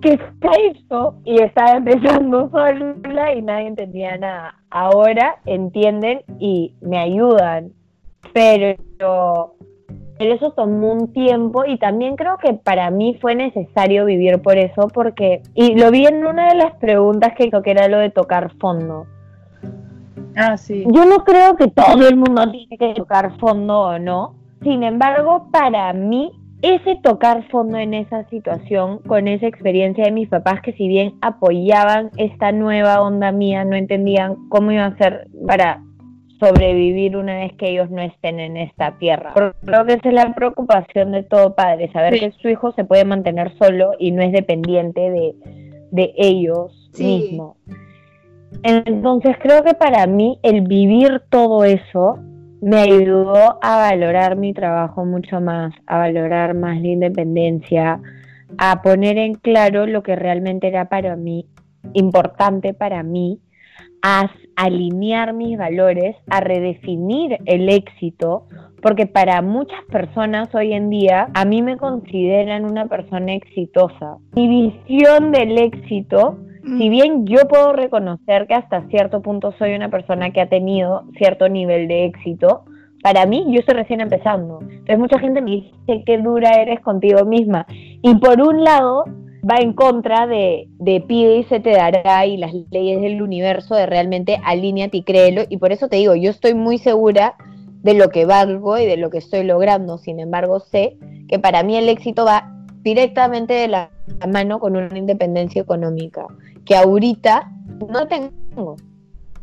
[0.01, 1.15] ¿qué está esto?
[1.23, 4.55] Y estaba empezando sola y nadie entendía nada.
[4.69, 7.71] Ahora entienden y me ayudan,
[8.31, 9.55] pero
[10.19, 14.87] eso tomó un tiempo y también creo que para mí fue necesario vivir por eso
[14.93, 18.51] porque, y lo vi en una de las preguntas que que era lo de tocar
[18.59, 19.05] fondo.
[20.35, 20.83] Ah, sí.
[20.91, 24.35] Yo no creo que todo el mundo tiene que tocar fondo o no.
[24.63, 30.29] Sin embargo, para mí, ese tocar fondo en esa situación, con esa experiencia de mis
[30.29, 35.27] papás, que si bien apoyaban esta nueva onda mía, no entendían cómo iba a ser
[35.45, 35.83] para
[36.43, 39.33] sobrevivir una vez que ellos no estén en esta tierra.
[39.33, 43.05] Creo que esa es la preocupación de todo padre, saber que su hijo se puede
[43.05, 45.35] mantener solo y no es dependiente de,
[45.91, 47.57] de ellos mismos.
[48.63, 52.19] Entonces creo que para mí el vivir todo eso
[52.61, 57.99] me ayudó a valorar mi trabajo mucho más, a valorar más la independencia,
[58.57, 61.47] a poner en claro lo que realmente era para mí
[61.93, 63.41] importante para mí
[64.01, 68.47] a alinear mis valores, a redefinir el éxito,
[68.81, 74.17] porque para muchas personas hoy en día a mí me consideran una persona exitosa.
[74.35, 76.37] Mi visión del éxito,
[76.77, 81.03] si bien yo puedo reconocer que hasta cierto punto soy una persona que ha tenido
[81.17, 82.65] cierto nivel de éxito,
[83.01, 84.59] para mí yo estoy recién empezando.
[84.61, 87.65] Entonces mucha gente me dice que dura eres contigo misma.
[87.69, 89.03] Y por un lado
[89.49, 93.75] va en contra de, de pide y se te dará y las leyes del universo
[93.75, 95.43] de realmente alíñate y créelo.
[95.49, 97.35] Y por eso te digo, yo estoy muy segura
[97.83, 99.97] de lo que valgo y de lo que estoy logrando.
[99.97, 102.49] Sin embargo, sé que para mí el éxito va
[102.81, 103.91] directamente de la
[104.27, 106.25] mano con una independencia económica,
[106.65, 107.51] que ahorita
[107.89, 108.75] no tengo.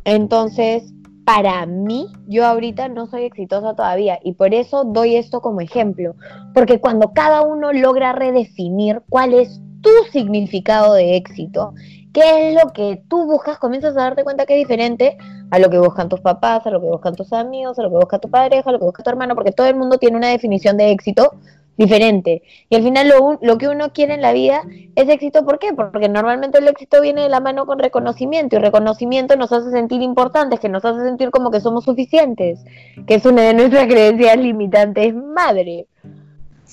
[0.03, 0.93] Entonces,
[1.25, 6.15] para mí, yo ahorita no soy exitosa todavía y por eso doy esto como ejemplo,
[6.53, 11.73] porque cuando cada uno logra redefinir cuál es tu significado de éxito,
[12.13, 15.17] qué es lo que tú buscas, comienzas a darte cuenta que es diferente
[15.49, 17.95] a lo que buscan tus papás, a lo que buscan tus amigos, a lo que
[17.95, 20.29] busca tu pareja, a lo que busca tu hermano, porque todo el mundo tiene una
[20.29, 21.31] definición de éxito
[21.77, 22.43] diferente.
[22.69, 24.63] Y al final lo, lo, que uno quiere en la vida
[24.95, 25.43] es éxito.
[25.45, 25.73] ¿Por qué?
[25.73, 30.01] Porque normalmente el éxito viene de la mano con reconocimiento y reconocimiento nos hace sentir
[30.01, 32.63] importantes, que nos hace sentir como que somos suficientes,
[33.07, 35.87] que es una de nuestras creencias limitantes madre.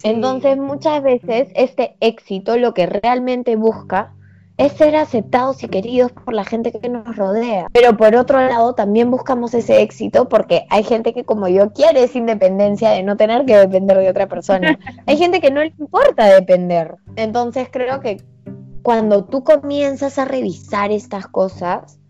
[0.03, 4.13] Entonces muchas veces este éxito lo que realmente busca
[4.57, 7.69] es ser aceptados y queridos por la gente que nos rodea.
[7.73, 12.03] Pero por otro lado, también buscamos ese éxito porque hay gente que como yo quiere
[12.03, 14.77] esa independencia de no tener que depender de otra persona.
[15.07, 16.97] hay gente que no le importa depender.
[17.15, 18.21] Entonces creo que
[18.83, 22.01] cuando tú comienzas a revisar estas cosas,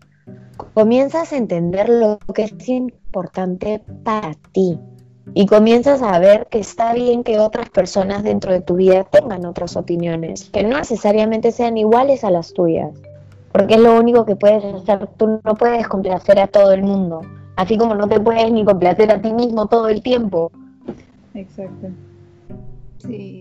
[0.73, 4.79] comienzas a entender lo que es importante para ti
[5.33, 9.45] y comienzas a ver que está bien que otras personas dentro de tu vida tengan
[9.45, 12.91] otras opiniones, que no necesariamente sean iguales a las tuyas,
[13.51, 15.07] porque es lo único que puedes hacer.
[15.17, 17.21] Tú no puedes complacer a todo el mundo,
[17.55, 20.51] así como no te puedes ni complacer a ti mismo todo el tiempo.
[21.33, 21.87] Exacto.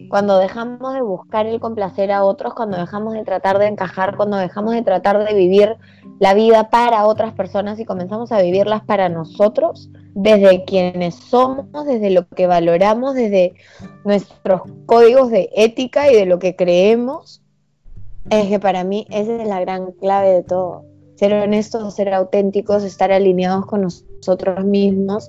[0.09, 4.37] Cuando dejamos de buscar el complacer a otros, cuando dejamos de tratar de encajar, cuando
[4.37, 5.77] dejamos de tratar de vivir
[6.21, 12.11] la vida para otras personas y comenzamos a vivirlas para nosotros, desde quienes somos, desde
[12.11, 13.55] lo que valoramos, desde
[14.05, 17.41] nuestros códigos de ética y de lo que creemos,
[18.29, 20.85] es que para mí esa es la gran clave de todo.
[21.15, 25.29] Ser honestos, ser auténticos, estar alineados con nosotros mismos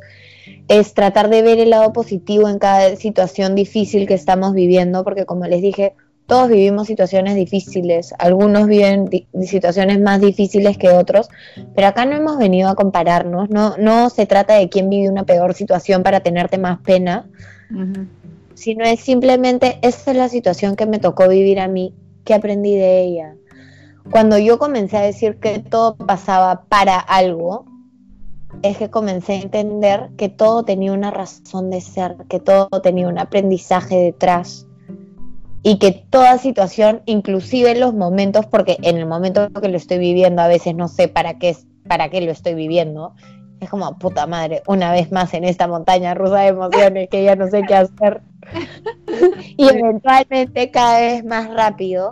[0.68, 5.28] es tratar de ver el lado positivo en cada situación difícil que estamos viviendo, porque
[5.28, 5.94] como les dije,
[6.30, 9.10] todos vivimos situaciones difíciles, algunos viven
[9.42, 11.28] situaciones más difíciles que otros,
[11.76, 15.26] pero acá no hemos venido a compararnos, no, no se trata de quién vive una
[15.26, 17.28] peor situación para tenerte más pena,
[18.54, 22.76] sino es simplemente, esta es la situación que me tocó vivir a mí, que aprendí
[22.76, 23.36] de ella.
[24.12, 27.66] Cuando yo comencé a decir que todo pasaba para algo,
[28.62, 33.08] es que comencé a entender que todo tenía una razón de ser, que todo tenía
[33.08, 34.68] un aprendizaje detrás
[35.64, 40.42] y que toda situación, inclusive los momentos, porque en el momento que lo estoy viviendo
[40.42, 41.56] a veces no sé para qué,
[41.88, 43.14] para qué lo estoy viviendo,
[43.60, 47.36] es como, puta madre, una vez más en esta montaña rusa de emociones que ya
[47.36, 48.22] no sé qué hacer.
[49.58, 52.12] y eventualmente cada vez más rápido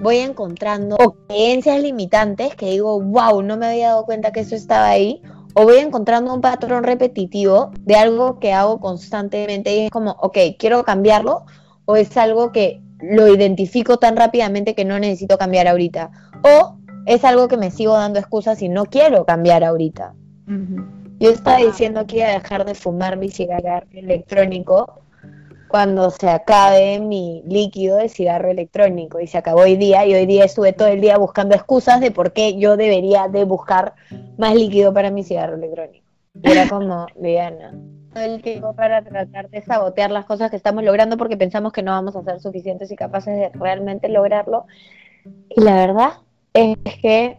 [0.00, 0.96] voy encontrando
[1.28, 5.22] creencias limitantes que digo, wow, no me había dado cuenta que eso estaba ahí,
[5.54, 10.38] o voy encontrando un patrón repetitivo de algo que hago constantemente y es como, ok,
[10.58, 11.46] quiero cambiarlo,
[11.90, 16.10] o es algo que lo identifico tan rápidamente que no necesito cambiar ahorita,
[16.42, 16.76] o
[17.06, 20.12] es algo que me sigo dando excusas y no quiero cambiar ahorita.
[21.18, 25.00] Yo estaba diciendo que iba a dejar de fumar mi cigarro electrónico
[25.68, 30.26] cuando se acabe mi líquido de cigarro electrónico y se acabó hoy día y hoy
[30.26, 33.94] día estuve todo el día buscando excusas de por qué yo debería de buscar
[34.36, 36.04] más líquido para mi cigarro electrónico.
[36.42, 37.72] Y era como, Diana,
[38.14, 41.92] el tiempo para tratar de sabotear las cosas que estamos logrando porque pensamos que no
[41.92, 44.66] vamos a ser suficientes y capaces de realmente lograrlo.
[45.50, 46.12] Y la verdad
[46.54, 47.38] es que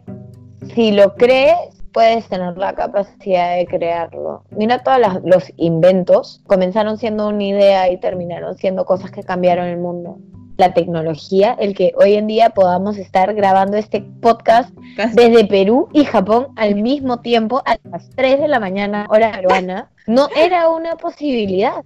[0.74, 1.56] si lo crees,
[1.92, 4.44] puedes tener la capacidad de crearlo.
[4.50, 9.78] Mira todos los inventos, comenzaron siendo una idea y terminaron siendo cosas que cambiaron el
[9.78, 10.18] mundo.
[10.60, 14.68] La tecnología, el que hoy en día podamos estar grabando este podcast
[15.14, 19.88] desde Perú y Japón al mismo tiempo a las 3 de la mañana, hora peruana,
[20.06, 21.82] no era una posibilidad.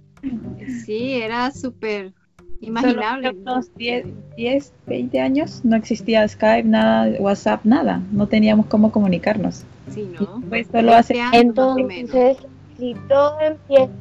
[0.85, 2.11] Sí, era súper
[2.59, 3.29] imaginable.
[3.29, 8.01] Hace unos 10, 10, 20 años no existía Skype, nada, WhatsApp, nada.
[8.11, 9.63] No teníamos cómo comunicarnos.
[9.89, 10.41] Sí, ¿no?
[10.49, 11.15] Pues lo hace.
[11.31, 12.39] Entonces,
[12.77, 13.93] si todo empieza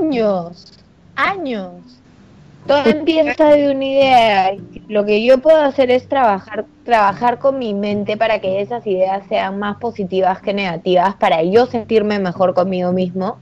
[0.00, 0.72] años,
[1.16, 1.99] años,
[2.66, 4.56] todo empieza de una idea.
[4.88, 9.26] Lo que yo puedo hacer es trabajar, trabajar con mi mente para que esas ideas
[9.28, 13.38] sean más positivas que negativas, para yo sentirme mejor conmigo mismo.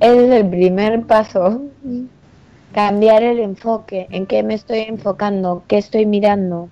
[0.00, 1.62] Ese es el primer paso.
[2.72, 6.68] Cambiar el enfoque, en qué me estoy enfocando, qué estoy mirando,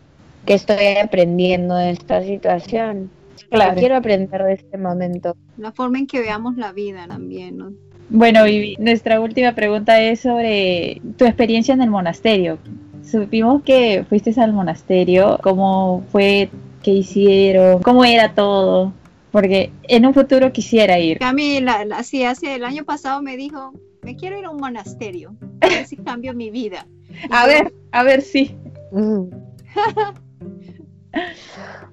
[0.47, 3.11] qué estoy aprendiendo de esta situación.
[3.51, 3.79] Claro.
[3.79, 5.37] quiero aprender de este momento.
[5.57, 7.72] La forma en que veamos la vida también, ¿no?
[8.11, 12.59] Bueno, Vivi, nuestra última pregunta es sobre tu experiencia en el monasterio.
[13.02, 16.48] Supimos que fuiste al monasterio, cómo fue,
[16.82, 18.92] qué hicieron, cómo era todo,
[19.30, 21.22] porque en un futuro quisiera ir.
[21.22, 25.34] A mí, la, hace el año pasado me dijo, me quiero ir a un monasterio,
[25.61, 26.86] a ver si cambio mi vida.
[27.30, 28.56] a ver, a ver si.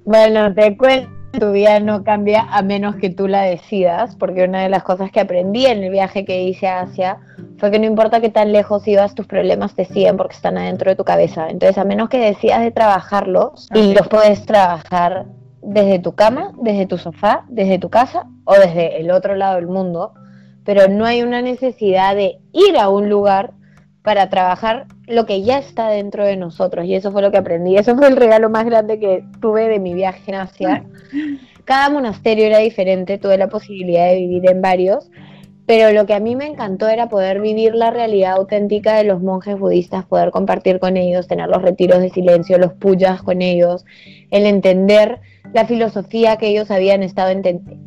[0.05, 4.63] bueno, te cuento tu vida no cambia a menos que tú la decidas, porque una
[4.63, 7.17] de las cosas que aprendí en el viaje que hice a Asia
[7.57, 10.89] fue que no importa qué tan lejos ibas, tus problemas te siguen porque están adentro
[10.89, 11.47] de tu cabeza.
[11.49, 15.25] Entonces, a menos que decidas de trabajarlos, y los puedes trabajar
[15.61, 19.67] desde tu cama, desde tu sofá, desde tu casa o desde el otro lado del
[19.67, 20.13] mundo,
[20.63, 23.53] pero no hay una necesidad de ir a un lugar
[24.03, 26.85] para trabajar lo que ya está dentro de nosotros.
[26.85, 27.77] Y eso fue lo que aprendí.
[27.77, 30.83] Eso fue el regalo más grande que tuve de mi viaje en Asia.
[31.65, 35.09] Cada monasterio era diferente, tuve la posibilidad de vivir en varios,
[35.65, 39.21] pero lo que a mí me encantó era poder vivir la realidad auténtica de los
[39.21, 43.83] monjes budistas, poder compartir con ellos, tener los retiros de silencio, los puyas con ellos,
[44.29, 45.21] el entender
[45.53, 47.33] la filosofía que ellos habían estado,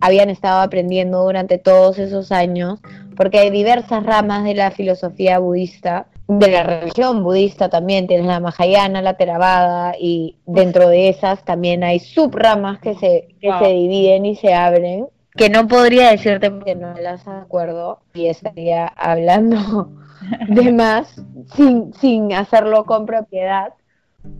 [0.00, 2.80] habían estado aprendiendo durante todos esos años,
[3.16, 8.38] porque hay diversas ramas de la filosofía budista, de la religión budista también, tienes la
[8.38, 14.26] Mahayana, la Theravada, y dentro de esas también hay subramas que se, que se dividen
[14.26, 19.90] y se abren, que no podría decirte porque no las acuerdo y estaría hablando
[20.48, 21.22] de más
[21.54, 23.72] sin, sin hacerlo con propiedad.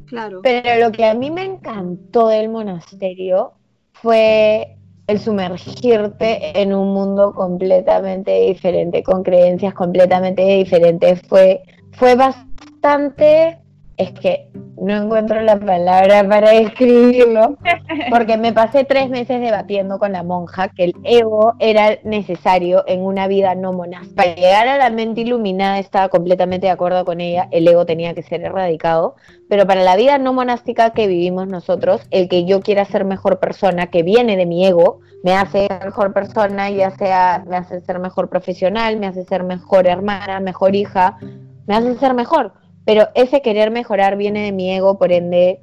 [0.07, 0.41] Claro.
[0.43, 3.53] Pero lo que a mí me encantó del monasterio
[3.93, 4.77] fue
[5.07, 11.23] el sumergirte en un mundo completamente diferente, con creencias completamente diferentes.
[11.27, 11.63] Fue,
[11.99, 13.59] fue bastante
[13.97, 14.49] es que
[14.81, 17.59] no encuentro la palabra para describirlo,
[18.11, 23.01] porque me pasé tres meses debatiendo con la monja que el ego era necesario en
[23.01, 24.23] una vida no monástica.
[24.23, 28.15] Para llegar a la mente iluminada estaba completamente de acuerdo con ella, el ego tenía
[28.15, 29.17] que ser erradicado,
[29.49, 33.41] pero para la vida no monástica que vivimos nosotros, el que yo quiera ser mejor
[33.41, 37.99] persona, que viene de mi ego, me hace mejor persona, ya sea me hace ser
[37.99, 41.19] mejor profesional, me hace ser mejor hermana, mejor hija,
[41.69, 42.53] me hace ser mejor
[42.89, 45.61] pero ese querer mejorar viene de mi ego, por ende,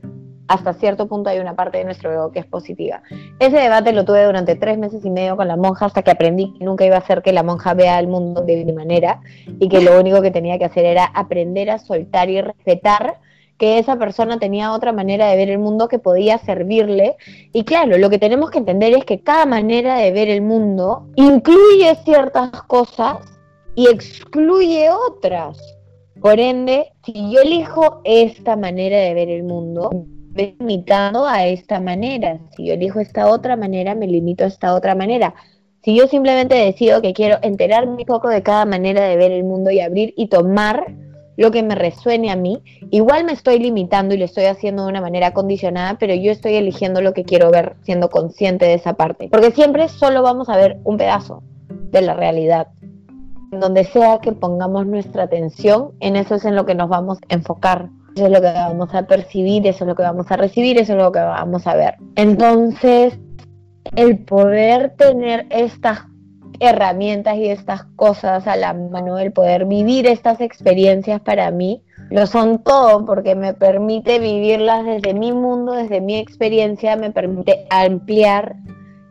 [0.47, 3.01] hasta cierto punto hay una parte de nuestro ego que es positiva.
[3.39, 6.53] Ese debate lo tuve durante tres meses y medio con la monja hasta que aprendí
[6.53, 9.21] que nunca iba a hacer que la monja vea el mundo de mi manera
[9.59, 13.19] y que lo único que tenía que hacer era aprender a soltar y respetar
[13.57, 17.15] que esa persona tenía otra manera de ver el mundo que podía servirle.
[17.53, 21.07] Y claro, lo que tenemos que entender es que cada manera de ver el mundo
[21.15, 23.17] incluye ciertas cosas
[23.73, 25.74] y excluye otras.
[26.25, 29.91] Por ende, si yo elijo esta manera de ver el mundo,
[30.33, 32.39] me limitado a esta manera.
[32.57, 35.35] Si yo elijo esta otra manera, me limito a esta otra manera.
[35.83, 39.43] Si yo simplemente decido que quiero enterarme un poco de cada manera de ver el
[39.43, 40.95] mundo y abrir y tomar
[41.37, 42.59] lo que me resuene a mí,
[42.89, 46.55] igual me estoy limitando y lo estoy haciendo de una manera condicionada, pero yo estoy
[46.55, 49.29] eligiendo lo que quiero ver, siendo consciente de esa parte.
[49.29, 51.43] Porque siempre solo vamos a ver un pedazo
[51.91, 52.69] de la realidad
[53.59, 57.33] donde sea que pongamos nuestra atención, en eso es en lo que nos vamos a
[57.33, 57.89] enfocar.
[58.15, 60.93] Eso es lo que vamos a percibir, eso es lo que vamos a recibir, eso
[60.93, 61.95] es lo que vamos a ver.
[62.15, 63.19] Entonces,
[63.95, 66.05] el poder tener estas
[66.59, 72.27] herramientas y estas cosas a la mano, el poder vivir estas experiencias para mí, lo
[72.27, 78.55] son todo porque me permite vivirlas desde mi mundo, desde mi experiencia, me permite ampliar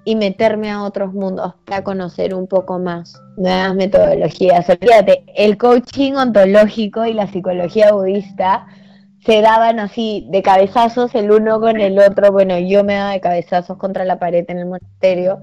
[0.04, 4.66] y meterme a otros mundos para conocer un poco más nuevas metodologías.
[4.66, 8.66] Fíjate, el coaching ontológico y la psicología budista
[9.24, 12.30] se daban así de cabezazos el uno con el otro.
[12.30, 15.40] Bueno, yo me daba de cabezazos contra la pared en el monasterio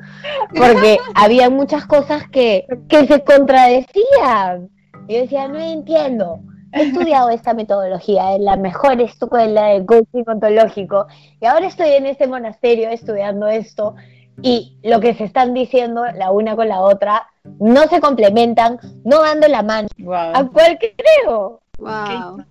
[0.55, 4.69] porque había muchas cosas que, que se contradecían.
[5.07, 6.41] Yo decía, no entiendo.
[6.73, 11.05] He estudiado esta metodología, es la mejor escuela de coaching ontológico,
[11.41, 13.95] y ahora estoy en este monasterio estudiando esto,
[14.41, 17.27] y lo que se están diciendo la una con la otra
[17.59, 19.87] no se complementan, no dando la mano.
[20.11, 21.61] ¿A cuál creo?
[21.79, 22.45] Wow.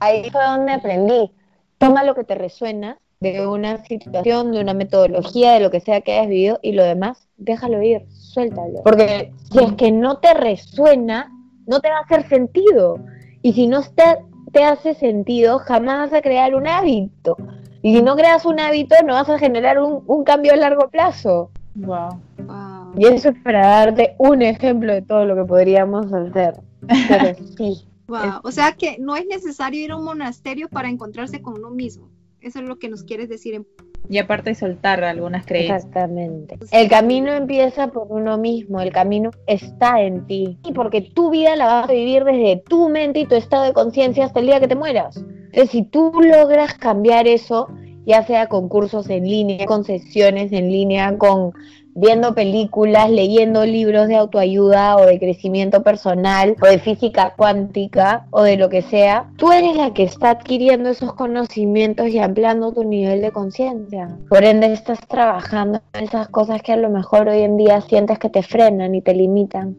[0.00, 1.32] Ahí fue donde aprendí.
[1.78, 6.00] Toma lo que te resuena de una situación, de una metodología, de lo que sea
[6.00, 8.82] que hayas vivido y lo demás, déjalo ir, suéltalo.
[8.82, 11.30] Porque si es que no te resuena,
[11.66, 12.98] no te va a hacer sentido.
[13.42, 14.04] Y si no te,
[14.52, 17.36] te hace sentido, jamás vas a crear un hábito.
[17.82, 21.50] Y si no creas un hábito, no vas a generar un, cambio a largo plazo.
[21.74, 22.20] Wow.
[22.38, 22.92] wow.
[22.96, 26.60] Y eso es para darte un ejemplo de todo lo que podríamos hacer.
[27.08, 27.86] Pero sí.
[28.08, 28.40] Wow.
[28.42, 32.10] O sea que no es necesario ir a un monasterio para encontrarse con uno mismo.
[32.40, 33.66] Eso es lo que nos quieres decir en
[34.08, 35.84] y aparte soltar algunas creencias.
[35.84, 36.58] Exactamente.
[36.72, 40.58] El camino empieza por uno mismo, el camino está en ti.
[40.64, 43.72] Y porque tu vida la vas a vivir desde tu mente y tu estado de
[43.72, 45.24] conciencia hasta el día que te mueras.
[45.52, 47.68] Entonces, si tú logras cambiar eso,
[48.06, 51.52] ya sea con cursos en línea, con sesiones en línea, con
[51.94, 58.42] viendo películas, leyendo libros de autoayuda o de crecimiento personal o de física cuántica o
[58.42, 62.84] de lo que sea, tú eres la que está adquiriendo esos conocimientos y ampliando tu
[62.84, 64.16] nivel de conciencia.
[64.28, 68.18] Por ende, estás trabajando en esas cosas que a lo mejor hoy en día sientes
[68.18, 69.76] que te frenan y te limitan.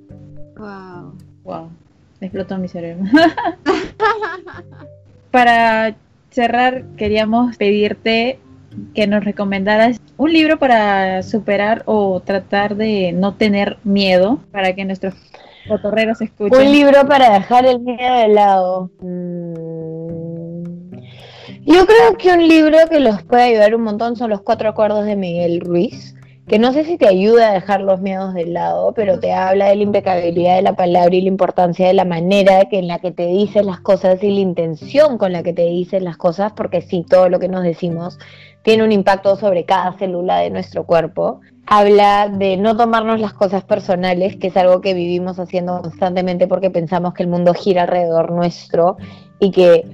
[0.57, 1.13] Wow.
[1.43, 1.69] Wow.
[2.19, 3.05] Explotó mi cerebro.
[5.31, 5.95] Para
[6.29, 8.39] cerrar, queríamos pedirte
[8.93, 14.85] que nos recomendaras un libro para superar o tratar de no tener miedo para que
[14.85, 15.13] nuestros
[15.67, 16.67] cotorreros escuchen.
[16.67, 18.91] Un libro para dejar el miedo de lado.
[19.01, 20.41] Mm.
[21.65, 25.05] Yo creo que un libro que los puede ayudar un montón son Los Cuatro Acuerdos
[25.05, 26.15] de Miguel Ruiz
[26.47, 29.67] que no sé si te ayuda a dejar los miedos de lado, pero te habla
[29.67, 33.11] de la impecabilidad de la palabra y la importancia de la manera en la que
[33.11, 36.81] te dices las cosas y la intención con la que te dices las cosas, porque
[36.81, 38.17] sí, todo lo que nos decimos
[38.63, 41.41] tiene un impacto sobre cada célula de nuestro cuerpo.
[41.67, 46.69] Habla de no tomarnos las cosas personales, que es algo que vivimos haciendo constantemente porque
[46.69, 48.97] pensamos que el mundo gira alrededor nuestro
[49.39, 49.85] y que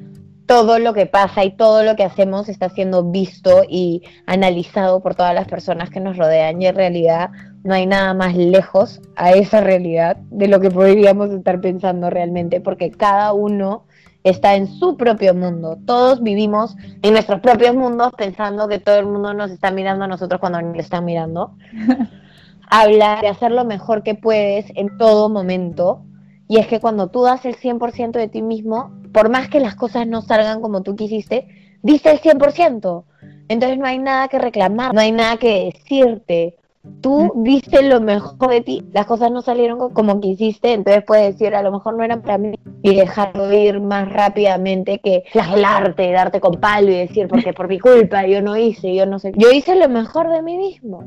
[0.48, 5.14] todo lo que pasa y todo lo que hacemos está siendo visto y analizado por
[5.14, 7.30] todas las personas que nos rodean y en realidad
[7.64, 12.62] no hay nada más lejos a esa realidad de lo que podríamos estar pensando realmente
[12.62, 13.84] porque cada uno
[14.24, 15.78] está en su propio mundo.
[15.86, 20.08] Todos vivimos en nuestros propios mundos pensando que todo el mundo nos está mirando a
[20.08, 21.56] nosotros cuando nos están mirando.
[22.70, 26.04] Habla de hacer lo mejor que puedes en todo momento.
[26.48, 29.76] Y es que cuando tú das el 100% de ti mismo, por más que las
[29.76, 31.48] cosas no salgan como tú quisiste,
[31.82, 33.04] diste el 100%.
[33.50, 36.56] Entonces no hay nada que reclamar, no hay nada que decirte.
[37.02, 41.54] Tú diste lo mejor de ti, las cosas no salieron como quisiste, entonces puedes decir,
[41.54, 46.40] a lo mejor no eran para mí y dejarlo ir más rápidamente que flagelarte, darte
[46.40, 49.34] con palo y decir, porque por mi culpa yo no hice, yo no sé.
[49.36, 51.04] Yo hice lo mejor de mí mismo.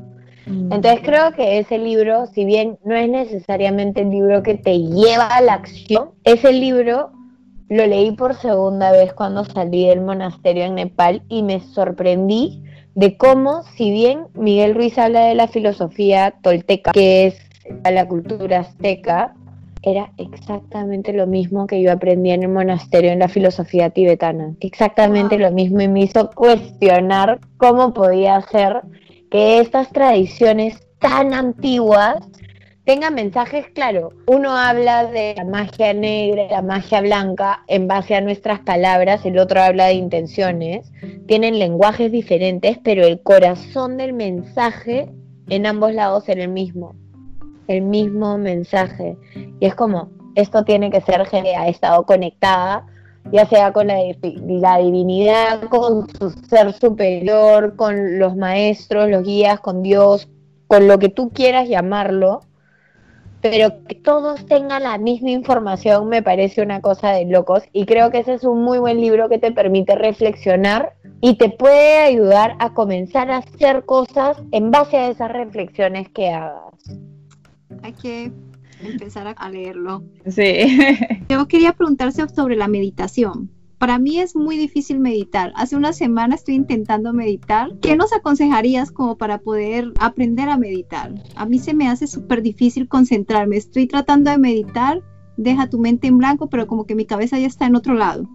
[0.47, 0.73] Mm.
[0.73, 5.27] Entonces creo que ese libro, si bien no es necesariamente el libro que te lleva
[5.27, 7.11] a la acción, ese libro
[7.69, 12.65] lo leí por segunda vez cuando salí del monasterio en Nepal y me sorprendí
[12.95, 17.41] de cómo, si bien Miguel Ruiz habla de la filosofía tolteca, que es
[17.89, 19.35] la cultura azteca,
[19.83, 24.55] era exactamente lo mismo que yo aprendí en el monasterio en la filosofía tibetana.
[24.61, 28.83] Exactamente lo mismo y me hizo cuestionar cómo podía ser
[29.31, 32.19] que estas tradiciones tan antiguas
[32.85, 34.11] tenga mensajes claro.
[34.27, 39.39] Uno habla de la magia negra, la magia blanca en base a nuestras palabras, el
[39.39, 40.91] otro habla de intenciones.
[41.27, 45.09] Tienen lenguajes diferentes, pero el corazón del mensaje
[45.49, 46.97] en ambos lados era el mismo.
[47.69, 49.17] El mismo mensaje.
[49.61, 52.87] Y es como, esto tiene que ser gente que ha estado conectada,
[53.33, 53.97] ya sea con la,
[54.79, 60.29] divinidad, con su ser superior, con los maestros, los guías, con Dios,
[60.67, 62.43] con lo que tú quieras llamarlo
[63.41, 68.11] pero que todos tengan la misma información me parece una cosa de locos y creo
[68.11, 72.57] que ese es un muy buen libro que te permite reflexionar y te puede ayudar
[72.59, 76.75] a comenzar a hacer cosas en base a esas reflexiones que hagas.
[78.03, 78.33] Que
[78.85, 80.05] empezar a leerlo.
[80.27, 80.79] Sí.
[81.29, 83.51] Yo quería preguntarse sobre la meditación.
[83.79, 85.53] Para mí es muy difícil meditar.
[85.57, 87.79] Hace una semana estoy intentando meditar.
[87.81, 91.15] ¿Qué nos aconsejarías como para poder aprender a meditar?
[91.35, 93.57] A mí se me hace súper difícil concentrarme.
[93.57, 95.03] Estoy tratando de meditar,
[95.39, 98.29] deja tu mente en blanco, pero como que mi cabeza ya está en otro lado.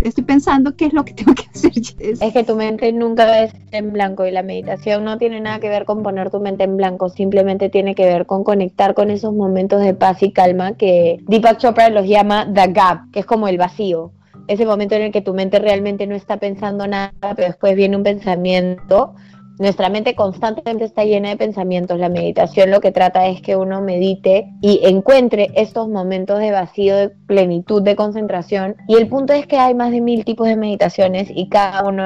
[0.00, 1.72] Estoy pensando qué es lo que tengo que hacer.
[1.98, 5.68] Es, que tu mente nunca es en blanco y la meditación no tiene nada que
[5.68, 9.32] ver con poner tu mente en blanco, simplemente tiene que ver con conectar con esos
[9.32, 13.48] momentos de paz y calma que Deepak Chopra los llama the gap, que es como
[13.48, 14.12] el vacío
[14.48, 17.96] ese momento en el que tu mente realmente no está pensando nada, pero después viene
[17.96, 19.14] un pensamiento.
[19.58, 21.98] Nuestra mente constantemente está llena de pensamientos.
[21.98, 26.96] La meditación lo que trata es que uno medite y encuentre estos momentos de vacío,
[26.96, 28.76] de plenitud, de concentración.
[28.86, 32.04] Y el punto es que hay más de mil tipos de meditaciones y cada uno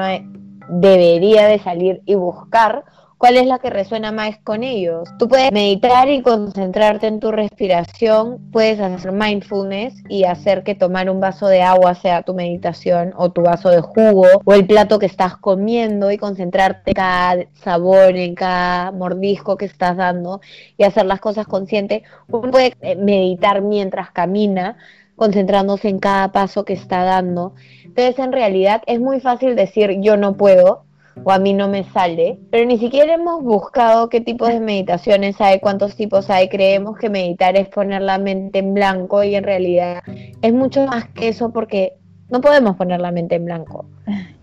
[0.69, 2.85] debería de salir y buscar
[3.23, 5.07] cuál es la que resuena más con ellos.
[5.17, 11.09] Tú puedes meditar y concentrarte en tu respiración, puedes hacer mindfulness y hacer que tomar
[11.09, 14.99] un vaso de agua sea tu meditación o tu vaso de jugo o el plato
[14.99, 20.41] que estás comiendo y concentrarte en cada sabor, en cada mordisco que estás dando
[20.77, 22.03] y hacer las cosas conscientes.
[22.27, 24.75] Uno puede eh, meditar mientras camina
[25.15, 27.53] concentrándose en cada paso que está dando.
[27.85, 30.83] Entonces, en realidad es muy fácil decir yo no puedo,
[31.23, 35.39] o a mí no me sale, pero ni siquiera hemos buscado qué tipos de meditaciones
[35.39, 36.49] hay, cuántos tipos hay.
[36.49, 40.01] Creemos que meditar es poner la mente en blanco y en realidad
[40.41, 41.93] es mucho más que eso porque
[42.29, 43.85] no podemos poner la mente en blanco.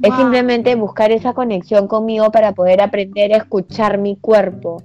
[0.01, 4.83] Es simplemente buscar esa conexión conmigo para poder aprender a escuchar mi cuerpo.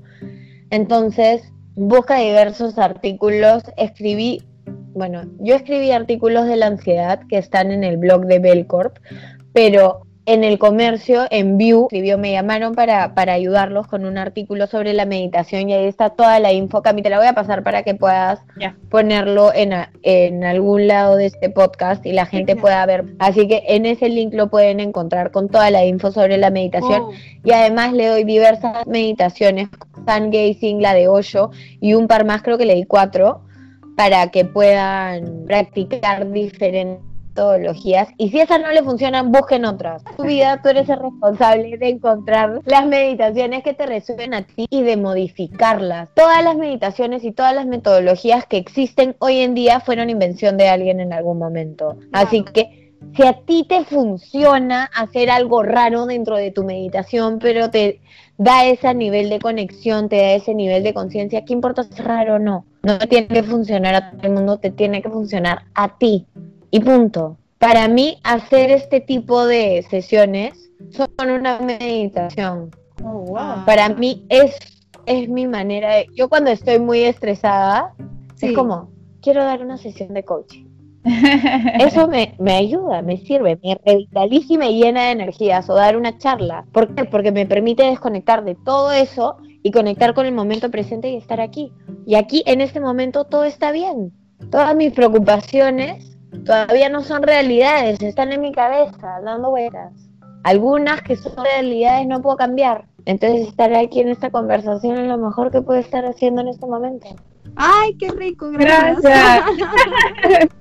[0.72, 3.64] Entonces, busca diversos artículos.
[3.78, 4.42] Escribí,
[4.94, 8.98] bueno, yo escribí artículos de la ansiedad que están en el blog de Belcorp,
[9.54, 14.66] pero en el comercio, en View, escribió, me llamaron para, para ayudarlos con un artículo
[14.66, 16.82] sobre la meditación y ahí está toda la info.
[16.82, 18.40] Cami, te la voy a pasar para que puedas
[18.90, 23.06] ponerlo en, en algún lado de este podcast y la gente pueda ver.
[23.20, 27.04] Así que en ese link lo pueden encontrar con toda la info sobre la meditación.
[27.04, 27.12] Oh.
[27.44, 29.70] Y además le doy diversas meditaciones,
[30.08, 33.42] Sun Gazing, la de Osho y un par más, creo que le di cuatro,
[33.96, 40.04] para que puedan practicar diferentes metodologías y si esas no le funcionan, busquen otras.
[40.16, 44.68] tu vida tú eres el responsable de encontrar las meditaciones que te resuelven a ti
[44.70, 46.10] y de modificarlas.
[46.16, 50.70] Todas las meditaciones y todas las metodologías que existen hoy en día fueron invención de
[50.70, 51.98] alguien en algún momento.
[52.14, 57.70] Así que si a ti te funciona hacer algo raro dentro de tu meditación, pero
[57.70, 58.00] te
[58.38, 62.04] da ese nivel de conexión, te da ese nivel de conciencia, ¿qué importa si es
[62.04, 62.66] raro o no?
[62.84, 66.26] No tiene que funcionar a todo el mundo, te tiene que funcionar a ti.
[66.72, 67.38] Y punto.
[67.60, 72.72] Para mí, hacer este tipo de sesiones son una meditación.
[73.04, 74.56] Oh, Para mí es,
[75.06, 76.08] es mi manera de...
[76.16, 77.94] Yo cuando estoy muy estresada,
[78.42, 78.92] es como,
[79.22, 80.66] quiero dar una sesión de coaching.
[81.80, 85.98] Eso me, me, ayuda, me sirve, me revitaliza y me llena de energías o dar
[85.98, 86.66] una charla.
[86.72, 87.06] ¿Por qué?
[87.06, 91.42] Porque me permite desconectar de todo eso y conectar con el momento presente y estar
[91.42, 91.72] aquí.
[92.08, 94.14] Y aquí, en este momento, todo está bien.
[94.50, 99.94] Todas mis preocupaciones todavía no son realidades, están en mi cabeza, dando vueltas.
[100.44, 102.86] Algunas que son realidades no puedo cambiar.
[103.06, 106.66] Entonces estar aquí en esta conversación es lo mejor que puedo estar haciendo en este
[106.66, 107.08] momento.
[107.56, 109.02] Ay, qué rico, gracias.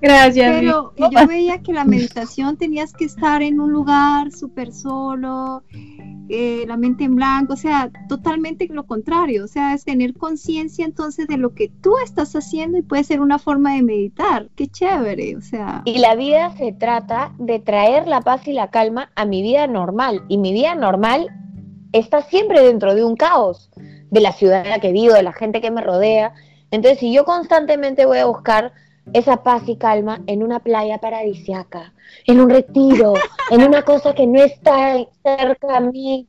[0.01, 0.57] Gracias.
[0.61, 5.62] Pero yo veía que la meditación tenías que estar en un lugar súper solo,
[6.28, 10.85] eh, la mente en blanco, o sea, totalmente lo contrario, o sea, es tener conciencia
[10.85, 14.66] entonces de lo que tú estás haciendo y puede ser una forma de meditar, qué
[14.66, 15.82] chévere, o sea.
[15.85, 19.66] Y la vida se trata de traer la paz y la calma a mi vida
[19.66, 21.28] normal, y mi vida normal
[21.93, 23.70] está siempre dentro de un caos,
[24.11, 26.32] de la ciudad en la que vivo, de la gente que me rodea,
[26.75, 28.72] entonces si yo constantemente voy a buscar
[29.12, 31.93] esa paz y calma en una playa paradisiaca,
[32.27, 33.14] en un retiro,
[33.51, 36.29] en una cosa que no está cerca a mí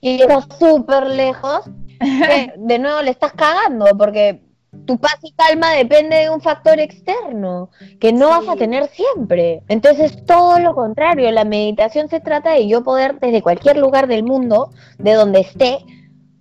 [0.00, 1.64] y está súper lejos,
[2.56, 4.42] de nuevo le estás cagando porque
[4.86, 9.62] tu paz y calma depende de un factor externo que no vas a tener siempre.
[9.68, 14.22] Entonces, todo lo contrario, la meditación se trata de yo poder desde cualquier lugar del
[14.22, 15.78] mundo, de donde esté,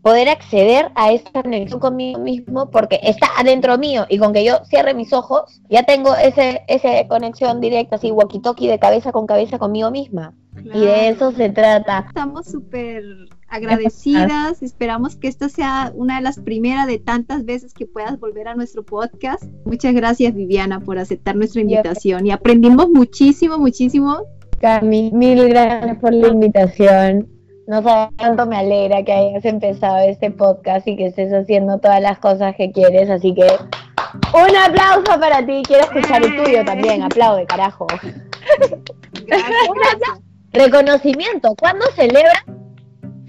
[0.01, 4.63] poder acceder a esa conexión conmigo mismo porque está adentro mío y con que yo
[4.65, 9.59] cierre mis ojos, ya tengo ese, esa conexión directa, así walkie-talkie de cabeza con cabeza
[9.59, 10.33] conmigo misma.
[10.63, 12.05] Y de eso se trata.
[12.07, 13.03] Estamos súper
[13.47, 14.61] agradecidas.
[14.61, 18.55] Esperamos que esta sea una de las primeras de tantas veces que puedas volver a
[18.55, 19.43] nuestro podcast.
[19.65, 22.27] Muchas gracias, Viviana, por aceptar nuestra invitación.
[22.27, 24.17] Y aprendimos muchísimo, muchísimo.
[24.59, 27.38] Cami, mil gracias por la invitación.
[27.69, 32.01] No sabes cuánto me alegra que hayas empezado este podcast y que estés haciendo todas
[32.01, 33.45] las cosas que quieres, así que
[34.33, 35.61] un aplauso para ti.
[35.67, 37.03] Quiero escuchar el tuyo también.
[37.03, 37.85] Aplaude, carajo.
[40.51, 41.53] Reconocimiento.
[41.59, 42.41] ¿Cuándo celebran?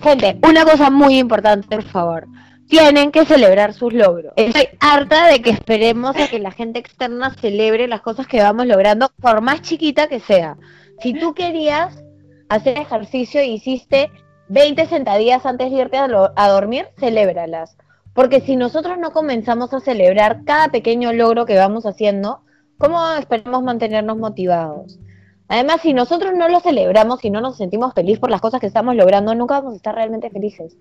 [0.02, 2.26] Gente, una cosa muy importante, por favor.
[2.66, 4.32] Tienen que celebrar sus logros.
[4.36, 8.64] Estoy harta de que esperemos a que la gente externa celebre las cosas que vamos
[8.64, 10.56] logrando, por más chiquita que sea.
[11.02, 12.02] Si tú querías
[12.48, 14.10] hacer ejercicio y hiciste
[14.50, 17.76] 20 sentadillas antes de irte a, dormir, celébralas.
[18.12, 22.40] Porque si nosotros no comenzamos a celebrar cada pequeño logro que vamos haciendo,
[22.76, 24.98] ¿cómo esperamos mantenernos motivados?
[25.46, 28.66] Además, si nosotros no lo celebramos y no nos sentimos felices por las cosas que
[28.66, 30.76] estamos logrando, nunca vamos a estar realmente felices.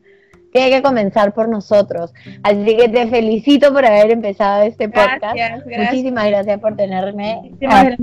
[0.52, 2.12] Tiene que comenzar por nosotros.
[2.41, 5.38] Así que te felicito por haber empezado este podcast.
[5.66, 7.52] Muchísimas gracias por tenerme.
[7.60, 7.98] Gracias,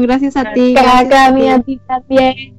[0.00, 0.74] gracias a ti.
[0.74, 2.56] Gracias a, ti también.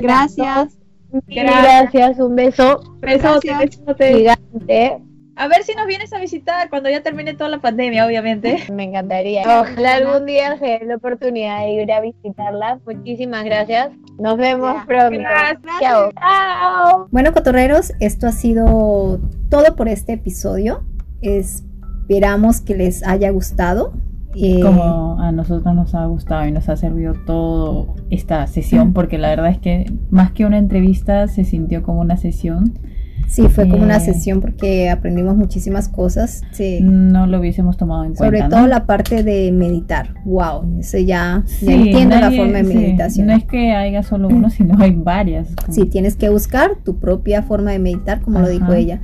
[0.00, 0.83] Gracias.
[1.26, 2.80] Gracias, un beso.
[3.00, 4.14] Besote, besote.
[4.14, 5.00] Gigante.
[5.36, 8.64] A ver si nos vienes a visitar cuando ya termine toda la pandemia, obviamente.
[8.72, 9.42] Me encantaría.
[9.42, 12.78] Ojalá algún día se dé la oportunidad de ir a visitarla.
[12.86, 13.90] Muchísimas gracias.
[14.18, 15.18] Nos vemos pronto.
[15.18, 15.60] Gracias.
[15.80, 16.10] Chao.
[16.12, 17.08] Chao.
[17.10, 19.18] Bueno, cotorreros, esto ha sido
[19.50, 20.84] todo por este episodio.
[21.20, 23.92] Esperamos que les haya gustado.
[24.36, 29.18] Eh, Como a nosotros nos ha gustado y nos ha servido toda esta sesión, porque
[29.18, 32.78] la verdad es que más que una entrevista se sintió como una sesión.
[33.26, 36.42] Sí, fue como una Eh, sesión porque aprendimos muchísimas cosas.
[36.52, 36.80] Sí.
[36.82, 38.48] No lo hubiésemos tomado en Sobre cuenta.
[38.50, 38.66] todo ¿no?
[38.66, 40.14] la parte de meditar.
[40.24, 43.26] Wow, eso ya, ya Sí, entiendo la nadie- forma de sí, meditación.
[43.28, 45.48] No es que haya solo uno, sino hay varias.
[45.70, 48.76] Sí, tienes que buscar tu propia forma de meditar, como lo dijo Ajá.
[48.76, 49.00] ella.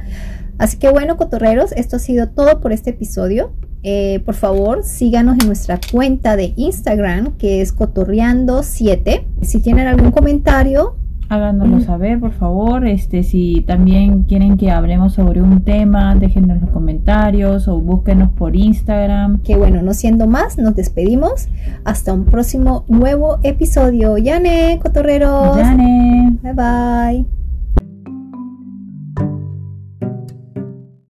[0.59, 3.53] Así que bueno, cotorreros, esto ha sido todo por este episodio.
[3.83, 9.25] Eh, por favor, síganos en nuestra cuenta de Instagram, que es cotorreando7.
[9.43, 10.97] Si tienen algún comentario,
[11.31, 12.85] Háganoslo saber, por favor.
[12.89, 18.33] Este, si también quieren que hablemos sobre un tema, déjenos en los comentarios o búsquenos
[18.33, 19.39] por Instagram.
[19.43, 21.49] que bueno, no siendo más, nos despedimos.
[21.85, 24.19] Hasta un próximo nuevo episodio.
[24.19, 25.57] Yane, cotorreros.
[25.57, 26.37] Yane.
[26.43, 27.40] Bye bye.